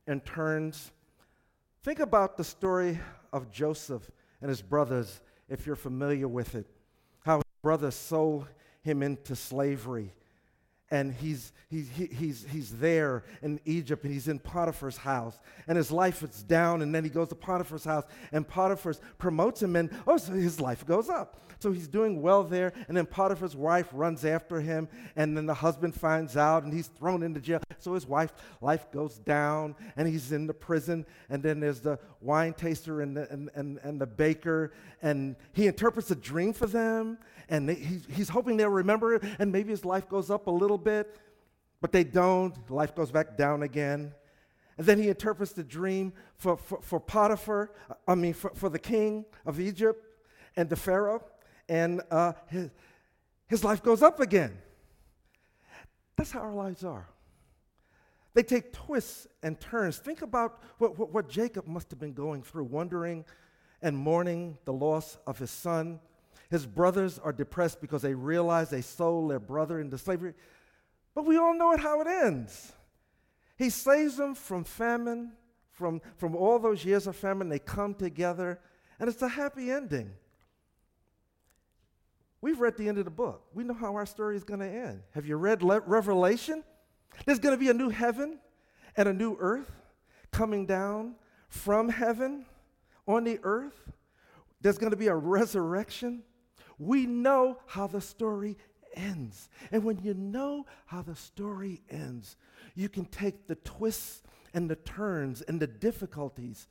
and 0.07 0.25
turns. 0.25 0.91
Think 1.83 1.99
about 1.99 2.37
the 2.37 2.43
story 2.43 2.99
of 3.31 3.51
Joseph 3.51 4.09
and 4.41 4.49
his 4.49 4.63
brothers, 4.63 5.21
if 5.47 5.67
you're 5.67 5.75
familiar 5.75 6.27
with 6.27 6.55
it. 6.55 6.65
How 7.23 7.37
his 7.37 7.43
brothers 7.61 7.95
sold 7.95 8.47
him 8.81 9.03
into 9.03 9.35
slavery 9.35 10.13
and 10.91 11.13
he's, 11.13 11.51
he's, 11.69 11.89
he's, 11.89 12.45
he's 12.49 12.71
there 12.77 13.23
in 13.41 13.59
Egypt 13.65 14.03
and 14.03 14.11
he's 14.11 14.27
in 14.27 14.39
Potiphar's 14.39 14.97
house 14.97 15.39
and 15.67 15.77
his 15.77 15.91
life 15.91 16.23
is 16.23 16.43
down 16.43 16.81
and 16.81 16.93
then 16.93 17.03
he 17.03 17.09
goes 17.09 17.29
to 17.29 17.35
Potiphar's 17.35 17.83
house 17.83 18.05
and 18.31 18.47
Potiphar 18.47 18.95
promotes 19.17 19.61
him 19.61 19.75
and 19.75 19.89
oh 20.07 20.17
so 20.17 20.33
his 20.33 20.59
life 20.59 20.85
goes 20.85 21.09
up. 21.09 21.41
So 21.59 21.71
he's 21.71 21.87
doing 21.87 22.21
well 22.21 22.43
there 22.43 22.73
and 22.87 22.95
then 22.97 23.05
Potiphar's 23.05 23.55
wife 23.55 23.87
runs 23.91 24.25
after 24.25 24.61
him 24.61 24.87
and 25.15 25.35
then 25.37 25.45
the 25.45 25.53
husband 25.53 25.93
finds 25.93 26.35
out 26.37 26.63
and 26.63 26.73
he's 26.73 26.87
thrown 26.87 27.21
into 27.21 27.39
jail. 27.39 27.59
So 27.77 27.93
his 27.93 28.07
wife 28.07 28.33
life 28.61 28.91
goes 28.91 29.19
down 29.19 29.75
and 29.95 30.07
he's 30.07 30.31
in 30.31 30.47
the 30.47 30.53
prison 30.53 31.05
and 31.29 31.43
then 31.43 31.59
there's 31.59 31.81
the 31.81 31.99
wine 32.21 32.53
taster 32.53 33.01
and 33.01 33.15
the, 33.15 33.31
and, 33.31 33.49
and, 33.55 33.79
and 33.83 34.01
the 34.01 34.07
baker 34.07 34.73
and 35.01 35.35
he 35.53 35.67
interprets 35.67 36.09
a 36.11 36.15
dream 36.15 36.53
for 36.53 36.67
them 36.67 37.17
and 37.49 37.67
they, 37.67 37.75
he's, 37.75 38.05
he's 38.09 38.29
hoping 38.29 38.57
they'll 38.57 38.69
remember 38.69 39.15
it, 39.15 39.23
and 39.39 39.51
maybe 39.51 39.69
his 39.71 39.83
life 39.83 40.07
goes 40.07 40.29
up 40.29 40.47
a 40.47 40.51
little 40.51 40.77
bit, 40.77 41.19
but 41.81 41.91
they 41.91 42.03
don't. 42.03 42.69
Life 42.69 42.95
goes 42.95 43.11
back 43.11 43.37
down 43.37 43.63
again. 43.63 44.13
And 44.77 44.87
then 44.87 45.01
he 45.01 45.09
interprets 45.09 45.51
the 45.51 45.63
dream 45.63 46.13
for, 46.35 46.55
for, 46.55 46.79
for 46.81 46.99
Potiphar, 46.99 47.71
I 48.07 48.15
mean, 48.15 48.33
for, 48.33 48.51
for 48.55 48.69
the 48.69 48.79
king 48.79 49.25
of 49.45 49.59
Egypt 49.59 50.05
and 50.55 50.69
the 50.69 50.75
Pharaoh, 50.75 51.23
and 51.67 52.01
uh, 52.09 52.33
his, 52.47 52.69
his 53.47 53.63
life 53.63 53.83
goes 53.83 54.01
up 54.01 54.19
again. 54.19 54.57
That's 56.15 56.31
how 56.31 56.41
our 56.41 56.53
lives 56.53 56.83
are. 56.83 57.07
They 58.33 58.43
take 58.43 58.71
twists 58.71 59.27
and 59.43 59.59
turns. 59.59 59.97
Think 59.97 60.21
about 60.21 60.61
what, 60.77 60.97
what, 60.97 61.11
what, 61.11 61.29
Jacob 61.29 61.67
must 61.67 61.89
have 61.89 61.99
been 61.99 62.13
going 62.13 62.43
through, 62.43 62.65
wondering 62.65 63.25
and 63.81 63.97
mourning 63.97 64.57
the 64.65 64.73
loss 64.73 65.17
of 65.25 65.39
his 65.39 65.51
son 65.51 65.99
his 66.49 66.65
brothers 66.65 67.19
are 67.19 67.31
depressed 67.31 67.79
because 67.79 68.01
they 68.01 68.13
realize 68.13 68.69
they 68.69 68.81
sold 68.81 69.29
their 69.29 69.39
brother 69.39 69.79
into 69.79 69.97
slavery. 69.97 70.33
But 71.13 71.25
we 71.25 71.37
all 71.37 71.53
know 71.53 71.73
it 71.73 71.79
how 71.79 72.01
it 72.01 72.07
ends. 72.07 72.73
He 73.57 73.69
saves 73.69 74.17
them 74.17 74.33
from 74.35 74.63
famine, 74.63 75.33
from, 75.71 76.01
from 76.17 76.35
all 76.35 76.57
those 76.57 76.83
years 76.83 77.07
of 77.07 77.15
famine. 77.15 77.49
They 77.49 77.59
come 77.59 77.93
together, 77.93 78.59
and 78.99 79.09
it's 79.09 79.21
a 79.21 79.27
happy 79.27 79.69
ending. 79.69 80.11
We've 82.41 82.59
read 82.59 82.77
the 82.77 82.87
end 82.87 82.97
of 82.97 83.05
the 83.05 83.11
book. 83.11 83.43
We 83.53 83.63
know 83.63 83.73
how 83.73 83.93
our 83.95 84.05
story 84.05 84.35
is 84.35 84.43
going 84.43 84.61
to 84.61 84.67
end. 84.67 85.01
Have 85.11 85.25
you 85.25 85.35
read 85.35 85.61
Le- 85.61 85.81
Revelation? 85.81 86.63
There's 87.25 87.39
going 87.39 87.53
to 87.53 87.59
be 87.59 87.69
a 87.69 87.73
new 87.73 87.89
heaven 87.89 88.39
and 88.95 89.09
a 89.09 89.13
new 89.13 89.35
earth 89.39 89.69
coming 90.31 90.65
down 90.65 91.15
from 91.49 91.89
heaven 91.89 92.45
on 93.07 93.25
the 93.25 93.39
earth. 93.43 93.91
There's 94.61 94.77
going 94.77 94.91
to 94.91 94.97
be 94.97 95.07
a 95.07 95.15
resurrection 95.15 96.23
we 96.79 97.05
know 97.05 97.59
how 97.67 97.87
the 97.87 98.01
story 98.01 98.57
ends. 98.95 99.49
And 99.71 99.83
when 99.83 99.99
you 99.99 100.13
know 100.15 100.65
how 100.85 101.03
the 101.03 101.15
story 101.15 101.81
ends, 101.89 102.37
you 102.73 102.89
can 102.89 103.05
take 103.05 103.47
the 103.47 103.55
twists 103.55 104.23
and 104.53 104.69
the 104.69 104.75
turns 104.75 105.41
and 105.43 105.59
the 105.59 105.67
difficulties 105.67 106.67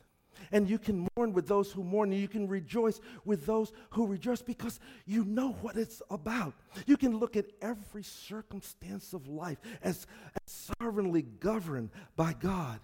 and 0.53 0.69
you 0.69 0.79
can 0.79 1.07
mourn 1.17 1.33
with 1.33 1.47
those 1.47 1.73
who 1.73 1.85
mourn, 1.85 2.13
and 2.13 2.21
you 2.21 2.29
can 2.29 2.49
rejoice 2.49 3.01
with 3.25 3.47
those 3.47 3.73
who 3.91 4.07
rejoice 4.07 4.43
because 4.43 4.81
you 5.07 5.25
know 5.25 5.53
what 5.61 5.77
it's 5.77 6.03
about. 6.11 6.55
You 6.87 6.97
can 6.97 7.19
look 7.19 7.37
at 7.37 7.47
every 7.61 8.03
circumstance 8.03 9.13
of 9.13 9.29
life 9.29 9.59
as, 9.83 10.07
as 10.35 10.65
sovereignly 10.81 11.23
governed 11.23 11.91
by 12.17 12.35
God. 12.39 12.81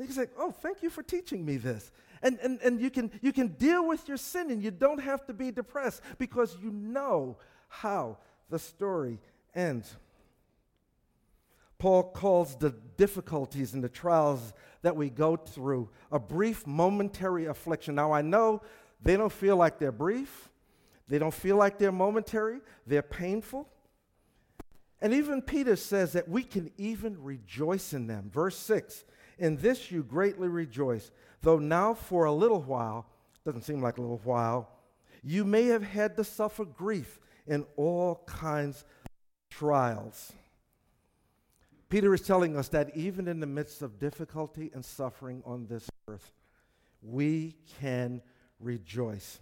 And 0.00 0.08
you 0.08 0.14
can 0.14 0.24
say, 0.24 0.32
Oh, 0.38 0.50
thank 0.50 0.82
you 0.82 0.88
for 0.88 1.02
teaching 1.02 1.44
me 1.44 1.58
this. 1.58 1.92
And, 2.22 2.38
and, 2.42 2.58
and 2.62 2.80
you, 2.80 2.88
can, 2.88 3.10
you 3.20 3.34
can 3.34 3.48
deal 3.48 3.86
with 3.86 4.08
your 4.08 4.16
sin 4.16 4.50
and 4.50 4.62
you 4.62 4.70
don't 4.70 5.00
have 5.00 5.26
to 5.26 5.34
be 5.34 5.50
depressed 5.50 6.00
because 6.16 6.56
you 6.62 6.70
know 6.70 7.36
how 7.68 8.16
the 8.48 8.58
story 8.58 9.18
ends. 9.54 9.94
Paul 11.78 12.04
calls 12.04 12.56
the 12.56 12.70
difficulties 12.96 13.74
and 13.74 13.84
the 13.84 13.90
trials 13.90 14.54
that 14.80 14.96
we 14.96 15.10
go 15.10 15.36
through 15.36 15.90
a 16.10 16.18
brief 16.18 16.66
momentary 16.66 17.44
affliction. 17.44 17.94
Now, 17.94 18.10
I 18.10 18.22
know 18.22 18.62
they 19.02 19.18
don't 19.18 19.32
feel 19.32 19.56
like 19.56 19.78
they're 19.78 19.92
brief, 19.92 20.48
they 21.08 21.18
don't 21.18 21.34
feel 21.34 21.56
like 21.56 21.78
they're 21.78 21.92
momentary, 21.92 22.60
they're 22.86 23.02
painful. 23.02 23.68
And 25.02 25.12
even 25.12 25.42
Peter 25.42 25.76
says 25.76 26.14
that 26.14 26.26
we 26.26 26.42
can 26.42 26.70
even 26.78 27.22
rejoice 27.22 27.92
in 27.92 28.06
them. 28.06 28.30
Verse 28.32 28.56
6 28.56 29.04
In 29.40 29.56
this 29.56 29.90
you 29.90 30.04
greatly 30.04 30.46
rejoice 30.46 31.10
though 31.42 31.58
now 31.58 31.94
for 31.94 32.26
a 32.26 32.32
little 32.32 32.62
while, 32.62 33.06
doesn't 33.44 33.62
seem 33.62 33.80
like 33.80 33.98
a 33.98 34.02
little 34.02 34.20
while, 34.22 34.68
you 35.22 35.44
may 35.44 35.64
have 35.64 35.82
had 35.82 36.16
to 36.16 36.24
suffer 36.24 36.64
grief 36.64 37.18
in 37.46 37.64
all 37.76 38.22
kinds 38.26 38.84
of 39.04 39.10
trials. 39.50 40.32
Peter 41.88 42.14
is 42.14 42.20
telling 42.20 42.56
us 42.56 42.68
that 42.68 42.94
even 42.96 43.26
in 43.26 43.40
the 43.40 43.46
midst 43.46 43.82
of 43.82 43.98
difficulty 43.98 44.70
and 44.74 44.84
suffering 44.84 45.42
on 45.44 45.66
this 45.66 45.88
earth, 46.06 46.32
we 47.02 47.56
can 47.80 48.22
rejoice. 48.60 49.40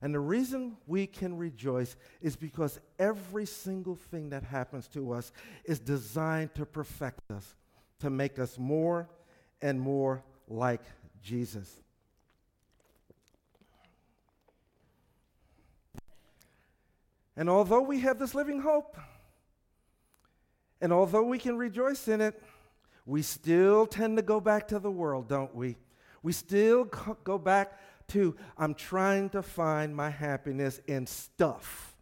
And 0.00 0.12
the 0.12 0.20
reason 0.20 0.76
we 0.88 1.06
can 1.06 1.36
rejoice 1.36 1.96
is 2.20 2.34
because 2.34 2.80
every 2.98 3.46
single 3.46 3.94
thing 3.94 4.30
that 4.30 4.42
happens 4.42 4.88
to 4.88 5.12
us 5.12 5.30
is 5.64 5.78
designed 5.78 6.54
to 6.56 6.66
perfect 6.66 7.30
us, 7.30 7.54
to 8.02 8.10
make 8.10 8.40
us 8.40 8.58
more 8.58 9.08
and 9.60 9.80
more 9.80 10.24
like 10.48 10.82
Jesus. 11.22 11.72
And 17.36 17.48
although 17.48 17.80
we 17.80 18.00
have 18.00 18.18
this 18.18 18.34
living 18.34 18.60
hope, 18.60 18.96
and 20.80 20.92
although 20.92 21.22
we 21.22 21.38
can 21.38 21.56
rejoice 21.56 22.08
in 22.08 22.20
it, 22.20 22.42
we 23.06 23.22
still 23.22 23.86
tend 23.86 24.16
to 24.16 24.22
go 24.22 24.40
back 24.40 24.66
to 24.68 24.80
the 24.80 24.90
world, 24.90 25.28
don't 25.28 25.54
we? 25.54 25.76
We 26.24 26.32
still 26.32 26.84
go 27.22 27.38
back 27.38 27.78
to, 28.08 28.34
I'm 28.58 28.74
trying 28.74 29.30
to 29.30 29.42
find 29.42 29.94
my 29.94 30.10
happiness 30.10 30.80
in 30.88 31.06
stuff. 31.06 31.96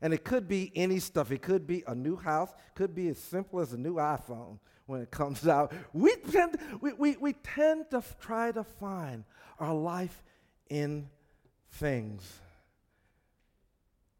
And 0.00 0.14
it 0.14 0.22
could 0.22 0.46
be 0.46 0.70
any 0.76 1.00
stuff. 1.00 1.32
It 1.32 1.42
could 1.42 1.66
be 1.66 1.82
a 1.88 1.94
new 1.94 2.14
house, 2.14 2.50
could 2.76 2.94
be 2.94 3.08
as 3.08 3.18
simple 3.18 3.58
as 3.58 3.72
a 3.72 3.76
new 3.76 3.94
iPhone 3.94 4.58
when 4.86 5.00
it 5.00 5.10
comes 5.10 5.46
out. 5.48 5.72
We 5.92 6.14
tend, 6.30 6.58
we, 6.80 6.92
we, 6.92 7.16
we 7.16 7.32
tend 7.32 7.90
to 7.90 7.98
f- 7.98 8.16
try 8.20 8.52
to 8.52 8.64
find 8.64 9.24
our 9.58 9.74
life 9.74 10.22
in 10.68 11.08
things. 11.72 12.40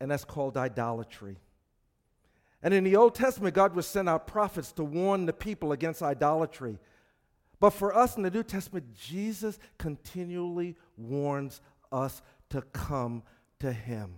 And 0.01 0.11
that's 0.11 0.25
called 0.25 0.57
idolatry. 0.57 1.39
And 2.63 2.73
in 2.73 2.85
the 2.85 2.97
Old 2.97 3.15
Testament, 3.15 3.55
God 3.55 3.75
would 3.75 3.85
send 3.85 4.09
out 4.09 4.27
prophets 4.27 4.73
to 4.73 4.85
warn 4.85 5.27
the 5.27 5.33
people 5.33 5.73
against 5.73 6.03
idolatry. 6.03 6.79
But 7.61 7.71
for 7.71 7.95
us 7.95 8.17
in 8.17 8.23
the 8.23 8.31
New 8.31 8.43
Testament, 8.43 8.95
Jesus 8.95 9.59
continually 9.79 10.77
warns 10.97 11.61
us 11.93 12.23
to 12.51 12.63
come 12.63 13.23
to 13.61 13.73
Him. 13.73 14.15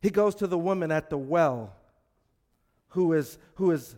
He 0.00 0.10
goes 0.10 0.34
to 0.36 0.46
the 0.46 0.58
woman 0.58 0.90
at 0.90 1.10
the 1.10 1.18
well 1.18 1.74
who 2.88 3.12
is, 3.12 3.38
who 3.54 3.70
is 3.70 3.96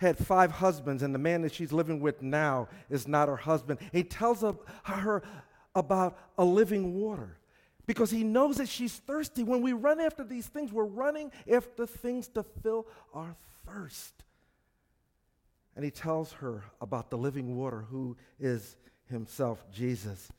had 0.00 0.16
five 0.16 0.50
husbands, 0.50 1.02
and 1.02 1.14
the 1.14 1.18
man 1.18 1.42
that 1.42 1.52
she's 1.52 1.72
living 1.72 2.00
with 2.00 2.22
now 2.22 2.68
is 2.88 3.06
not 3.06 3.28
her 3.28 3.36
husband. 3.36 3.78
He 3.92 4.02
tells 4.02 4.42
her 4.84 5.22
about 5.74 6.18
a 6.38 6.44
living 6.44 6.94
water 6.94 7.36
because 7.86 8.10
he 8.10 8.24
knows 8.24 8.56
that 8.56 8.68
she's 8.68 8.94
thirsty. 8.94 9.42
When 9.42 9.60
we 9.60 9.74
run 9.74 10.00
after 10.00 10.24
these 10.24 10.46
things, 10.46 10.72
we're 10.72 10.84
running 10.84 11.30
after 11.52 11.86
things 11.86 12.28
to 12.28 12.42
fill 12.42 12.86
our 13.12 13.36
thirst. 13.66 14.24
And 15.76 15.84
he 15.84 15.90
tells 15.90 16.32
her 16.32 16.64
about 16.80 17.10
the 17.10 17.18
living 17.18 17.56
water, 17.56 17.84
who 17.90 18.16
is 18.38 18.76
himself, 19.04 19.62
Jesus. 19.70 20.32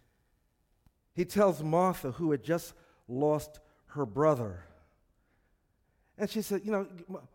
He 1.14 1.24
tells 1.24 1.62
Martha, 1.62 2.14
who 2.14 2.32
had 2.32 2.44
just 2.44 2.74
lost 3.08 3.60
her 3.88 4.08
brother, 4.08 4.64
and 6.22 6.30
she 6.30 6.44
said, 6.44 6.62
You 6.64 6.72
know, 6.72 6.88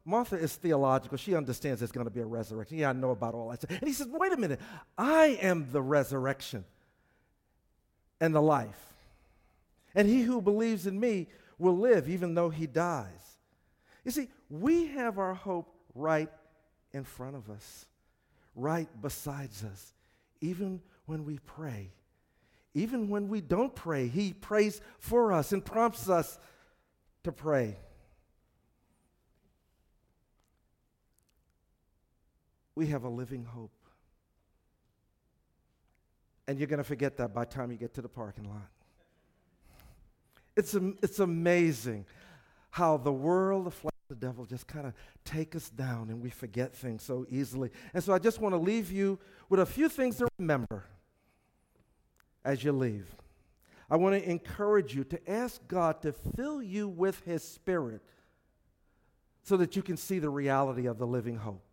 Martha 0.04 0.36
is 0.36 0.54
theological. 0.54 1.18
She 1.18 1.34
understands 1.34 1.80
there's 1.80 1.90
going 1.90 2.06
to 2.06 2.10
be 2.10 2.20
a 2.20 2.24
resurrection. 2.24 2.78
Yeah, 2.78 2.90
I 2.90 2.92
know 2.92 3.10
about 3.10 3.34
all 3.34 3.48
that. 3.48 3.64
And 3.68 3.82
he 3.82 3.92
says, 3.92 4.06
Wait 4.06 4.32
a 4.32 4.36
minute. 4.36 4.60
I 4.96 5.38
am 5.42 5.66
the 5.72 5.82
resurrection 5.82 6.64
and 8.20 8.32
the 8.32 8.40
life. 8.40 8.80
And 9.92 10.06
he 10.06 10.22
who 10.22 10.40
believes 10.40 10.86
in 10.86 11.00
me 11.00 11.26
will 11.58 11.76
live 11.76 12.08
even 12.08 12.36
though 12.36 12.48
he 12.48 12.68
dies. 12.68 13.38
You 14.04 14.12
see, 14.12 14.28
we 14.48 14.86
have 14.86 15.18
our 15.18 15.34
hope 15.34 15.74
right 15.96 16.30
in 16.92 17.02
front 17.02 17.34
of 17.34 17.50
us. 17.50 17.86
right 18.54 18.88
beside 19.02 19.50
us, 19.70 19.92
even 20.40 20.80
when 21.06 21.24
we 21.24 21.38
pray. 21.40 21.90
Even 22.72 23.08
when 23.08 23.28
we 23.28 23.40
don't 23.40 23.74
pray, 23.74 24.06
He 24.06 24.32
prays 24.32 24.80
for 24.98 25.32
us 25.32 25.52
and 25.52 25.64
prompts 25.64 26.08
us 26.08 26.38
to 27.24 27.32
pray. 27.32 27.76
We 32.76 32.86
have 32.88 33.02
a 33.02 33.08
living 33.08 33.44
hope. 33.44 33.72
And 36.46 36.58
you're 36.58 36.68
going 36.68 36.78
to 36.78 36.84
forget 36.84 37.16
that 37.16 37.34
by 37.34 37.44
the 37.44 37.50
time 37.50 37.72
you 37.72 37.76
get 37.76 37.94
to 37.94 38.02
the 38.02 38.08
parking 38.08 38.44
lot. 38.44 38.68
It's, 40.56 40.74
it's 41.02 41.18
amazing 41.18 42.06
how 42.70 42.98
the 42.98 43.12
world, 43.12 43.66
the 43.66 43.70
flesh, 43.72 43.92
the 44.08 44.14
devil 44.14 44.44
just 44.44 44.68
kind 44.68 44.86
of 44.86 44.92
take 45.24 45.56
us 45.56 45.68
down 45.68 46.10
and 46.10 46.22
we 46.22 46.30
forget 46.30 46.74
things 46.74 47.02
so 47.02 47.26
easily. 47.28 47.70
And 47.92 48.04
so 48.04 48.12
I 48.12 48.18
just 48.18 48.40
want 48.40 48.54
to 48.54 48.58
leave 48.58 48.92
you 48.92 49.18
with 49.48 49.58
a 49.58 49.66
few 49.66 49.88
things 49.88 50.18
to 50.18 50.28
remember 50.38 50.84
as 52.44 52.62
you 52.62 52.72
leave. 52.72 53.08
I 53.90 53.96
want 53.96 54.14
to 54.22 54.30
encourage 54.30 54.94
you 54.94 55.04
to 55.04 55.30
ask 55.30 55.60
God 55.68 56.02
to 56.02 56.12
fill 56.12 56.62
you 56.62 56.88
with 56.88 57.20
His 57.24 57.42
Spirit 57.42 58.00
so 59.42 59.56
that 59.56 59.76
you 59.76 59.82
can 59.82 59.96
see 59.96 60.18
the 60.18 60.30
reality 60.30 60.86
of 60.86 60.98
the 60.98 61.06
living 61.06 61.36
hope. 61.36 61.65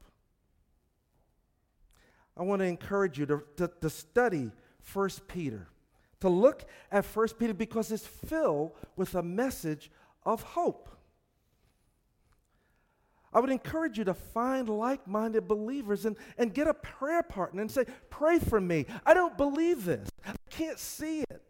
I 2.36 2.43
want 2.43 2.62
to 2.62 2.65
encourage 2.65 3.19
you 3.19 3.26
to, 3.28 3.43
to, 3.58 3.72
to 3.82 3.89
study 3.89 4.52
1 4.91 5.10
Peter, 5.28 5.67
to 6.19 6.30
look 6.30 6.65
at 6.91 7.06
1 7.06 7.28
Peter 7.39 7.54
because 7.54 7.91
it's 7.91 8.06
filled 8.06 8.72
with 8.96 9.15
a 9.15 9.24
message 9.24 9.91
of 10.26 10.41
hope. 10.41 10.89
I 13.34 13.39
would 13.39 13.50
encourage 13.50 13.98
you 13.98 14.04
to 14.06 14.13
find 14.13 14.69
like 14.69 15.08
minded 15.08 15.48
believers 15.48 16.06
and, 16.06 16.15
and 16.38 16.54
get 16.54 16.67
a 16.67 16.74
prayer 16.74 17.24
partner 17.24 17.62
and 17.62 17.72
say, 17.72 17.86
Pray 18.10 18.38
for 18.38 18.62
me. 18.62 18.86
I 19.06 19.13
don't 19.15 19.36
believe 19.38 19.86
this. 19.86 20.08
I 20.26 20.34
can't 20.52 20.78
see 20.78 21.22
it. 21.22 21.41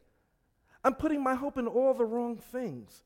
I'm 0.83 0.95
putting 0.95 1.21
my 1.21 1.35
hope 1.35 1.57
in 1.57 1.67
all 1.67 1.93
the 1.93 2.05
wrong 2.05 2.37
things. 2.37 3.03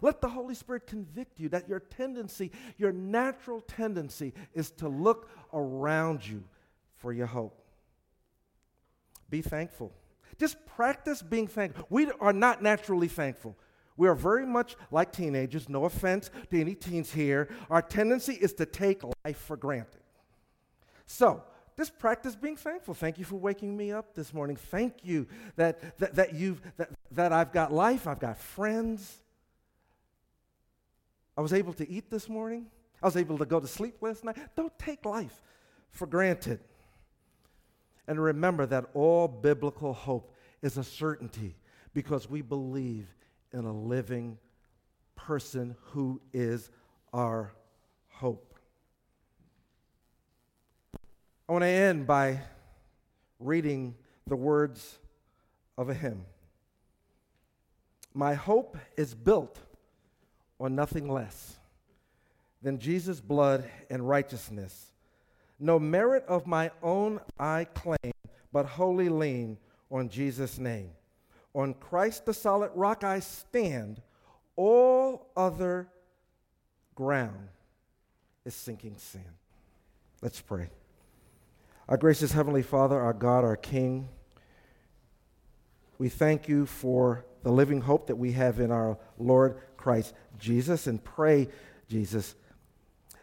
Let 0.00 0.20
the 0.20 0.28
Holy 0.28 0.54
Spirit 0.54 0.86
convict 0.86 1.40
you 1.40 1.48
that 1.50 1.68
your 1.68 1.80
tendency, 1.80 2.52
your 2.76 2.92
natural 2.92 3.60
tendency, 3.62 4.32
is 4.54 4.70
to 4.72 4.88
look 4.88 5.28
around 5.52 6.26
you 6.26 6.44
for 6.98 7.12
your 7.12 7.26
hope. 7.26 7.60
Be 9.30 9.42
thankful. 9.42 9.92
Just 10.38 10.64
practice 10.66 11.22
being 11.22 11.46
thankful. 11.46 11.86
We 11.90 12.10
are 12.20 12.32
not 12.32 12.62
naturally 12.62 13.08
thankful. 13.08 13.56
We 13.96 14.06
are 14.06 14.14
very 14.14 14.46
much 14.46 14.76
like 14.92 15.10
teenagers, 15.10 15.68
no 15.68 15.84
offense 15.84 16.30
to 16.50 16.60
any 16.60 16.74
teens 16.74 17.12
here. 17.12 17.48
Our 17.68 17.82
tendency 17.82 18.34
is 18.34 18.52
to 18.54 18.66
take 18.66 19.02
life 19.24 19.38
for 19.38 19.56
granted. 19.56 20.00
So, 21.06 21.42
just 21.76 21.98
practice 21.98 22.36
being 22.36 22.56
thankful. 22.56 22.94
Thank 22.94 23.18
you 23.18 23.24
for 23.24 23.36
waking 23.36 23.76
me 23.76 23.92
up 23.92 24.14
this 24.14 24.32
morning. 24.32 24.56
Thank 24.56 24.94
you 25.02 25.26
that, 25.56 25.98
that, 25.98 26.14
that, 26.14 26.34
you've, 26.34 26.60
that, 26.76 26.90
that 27.12 27.32
I've 27.32 27.52
got 27.52 27.72
life, 27.72 28.06
I've 28.06 28.20
got 28.20 28.38
friends. 28.38 29.18
I 31.36 31.40
was 31.40 31.52
able 31.52 31.72
to 31.74 31.88
eat 31.88 32.10
this 32.10 32.28
morning. 32.28 32.66
I 33.02 33.06
was 33.06 33.16
able 33.16 33.38
to 33.38 33.46
go 33.46 33.60
to 33.60 33.66
sleep 33.66 33.96
last 34.00 34.24
night. 34.24 34.36
Don't 34.56 34.76
take 34.78 35.04
life 35.04 35.40
for 35.90 36.06
granted. 36.06 36.60
And 38.08 38.20
remember 38.20 38.64
that 38.64 38.86
all 38.94 39.28
biblical 39.28 39.92
hope 39.92 40.34
is 40.62 40.78
a 40.78 40.82
certainty 40.82 41.54
because 41.92 42.28
we 42.28 42.40
believe 42.40 43.06
in 43.52 43.66
a 43.66 43.72
living 43.72 44.38
person 45.14 45.76
who 45.90 46.18
is 46.32 46.70
our 47.12 47.52
hope. 48.08 48.54
I 51.46 51.52
want 51.52 51.62
to 51.62 51.68
end 51.68 52.06
by 52.06 52.40
reading 53.38 53.94
the 54.26 54.36
words 54.36 54.98
of 55.76 55.90
a 55.90 55.94
hymn. 55.94 56.24
My 58.14 58.32
hope 58.32 58.78
is 58.96 59.14
built 59.14 59.58
on 60.58 60.74
nothing 60.74 61.12
less 61.12 61.58
than 62.62 62.78
Jesus' 62.78 63.20
blood 63.20 63.68
and 63.90 64.08
righteousness 64.08 64.92
no 65.60 65.78
merit 65.78 66.24
of 66.28 66.46
my 66.46 66.70
own 66.82 67.20
I 67.38 67.64
claim, 67.64 67.97
but 68.52 68.66
wholly 68.66 69.08
lean 69.08 69.58
on 69.90 70.08
Jesus' 70.08 70.58
name. 70.58 70.90
On 71.54 71.74
Christ 71.74 72.26
the 72.26 72.34
solid 72.34 72.70
rock 72.74 73.04
I 73.04 73.20
stand. 73.20 74.00
All 74.56 75.26
other 75.36 75.88
ground 76.94 77.48
is 78.44 78.54
sinking 78.54 78.96
sand. 78.98 79.24
Let's 80.22 80.40
pray. 80.40 80.70
Our 81.88 81.96
gracious 81.96 82.32
Heavenly 82.32 82.62
Father, 82.62 83.00
our 83.00 83.12
God, 83.12 83.44
our 83.44 83.56
King, 83.56 84.08
we 85.98 86.08
thank 86.08 86.48
you 86.48 86.66
for 86.66 87.24
the 87.42 87.50
living 87.50 87.80
hope 87.80 88.08
that 88.08 88.16
we 88.16 88.32
have 88.32 88.60
in 88.60 88.70
our 88.70 88.98
Lord 89.18 89.58
Christ 89.76 90.14
Jesus 90.38 90.86
and 90.86 91.02
pray, 91.02 91.48
Jesus 91.88 92.34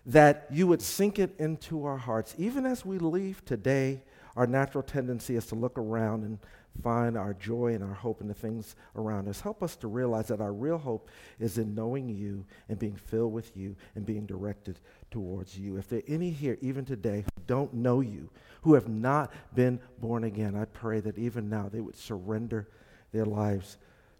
that 0.05 0.47
you 0.51 0.67
would 0.67 0.81
sink 0.81 1.17
it 1.17 1.35
into 1.39 1.85
our 1.85 1.97
hearts. 1.97 2.35
Even 2.38 2.65
as 2.65 2.85
we 2.85 2.99
leave 2.99 3.43
today, 3.45 4.03
our 4.35 4.47
natural 4.47 4.83
tendency 4.83 5.35
is 5.35 5.45
to 5.47 5.55
look 5.55 5.77
around 5.77 6.23
and 6.23 6.39
find 6.83 7.17
our 7.17 7.33
joy 7.33 7.73
and 7.73 7.83
our 7.83 7.93
hope 7.93 8.21
in 8.21 8.27
the 8.27 8.33
things 8.33 8.75
around 8.95 9.27
us. 9.27 9.39
Help 9.39 9.63
us 9.63 9.75
to 9.77 9.87
realize 9.87 10.27
that 10.27 10.41
our 10.41 10.51
real 10.51 10.77
hope 10.77 11.09
is 11.39 11.57
in 11.57 11.73
knowing 11.73 12.09
you 12.09 12.45
and 12.67 12.77
being 12.77 12.95
filled 12.95 13.31
with 13.31 13.55
you 13.55 13.75
and 13.95 14.05
being 14.05 14.25
directed 14.25 14.79
towards 15.09 15.57
you. 15.57 15.77
If 15.77 15.87
there 15.87 15.99
are 15.99 16.13
any 16.13 16.31
here, 16.31 16.57
even 16.61 16.83
today, 16.83 17.21
who 17.21 17.43
don't 17.47 17.73
know 17.73 18.01
you, 18.01 18.29
who 18.63 18.73
have 18.73 18.89
not 18.89 19.31
been 19.53 19.79
born 19.99 20.25
again, 20.25 20.55
I 20.55 20.65
pray 20.65 20.99
that 20.99 21.17
even 21.17 21.49
now 21.49 21.69
they 21.71 21.81
would 21.81 21.95
surrender 21.95 22.67
their 23.13 23.25
lives 23.25 23.77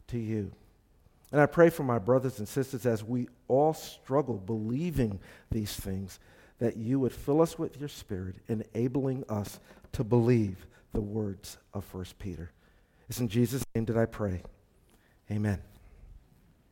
to 0.08 0.18
you. 0.18 0.52
And 1.32 1.42
I 1.42 1.48
pray 1.48 1.70
for 1.70 1.84
my 1.84 2.00
brothers 2.00 2.40
and 2.40 2.48
sisters 2.48 2.86
as 2.86 3.04
we 3.04 3.28
all 3.48 3.74
struggle 3.74 4.38
believing 4.38 5.20
these 5.52 5.76
things, 5.76 6.20
that 6.60 6.78
you 6.78 7.00
would 7.02 7.12
fill 7.12 7.42
us 7.42 7.60
with 7.60 7.78
your 7.78 7.90
spirit, 7.90 8.36
enabling 8.48 9.26
us 9.28 9.60
to 9.96 10.04
believe 10.04 10.68
the 10.92 11.00
words 11.00 11.58
of 11.74 11.86
1 11.94 12.06
Peter. 12.20 12.52
It's 13.08 13.22
in 13.22 13.30
Jesus' 13.30 13.64
name 13.74 13.86
that 13.86 13.96
I 13.96 14.06
pray. 14.06 14.42
Amen. 15.32 15.62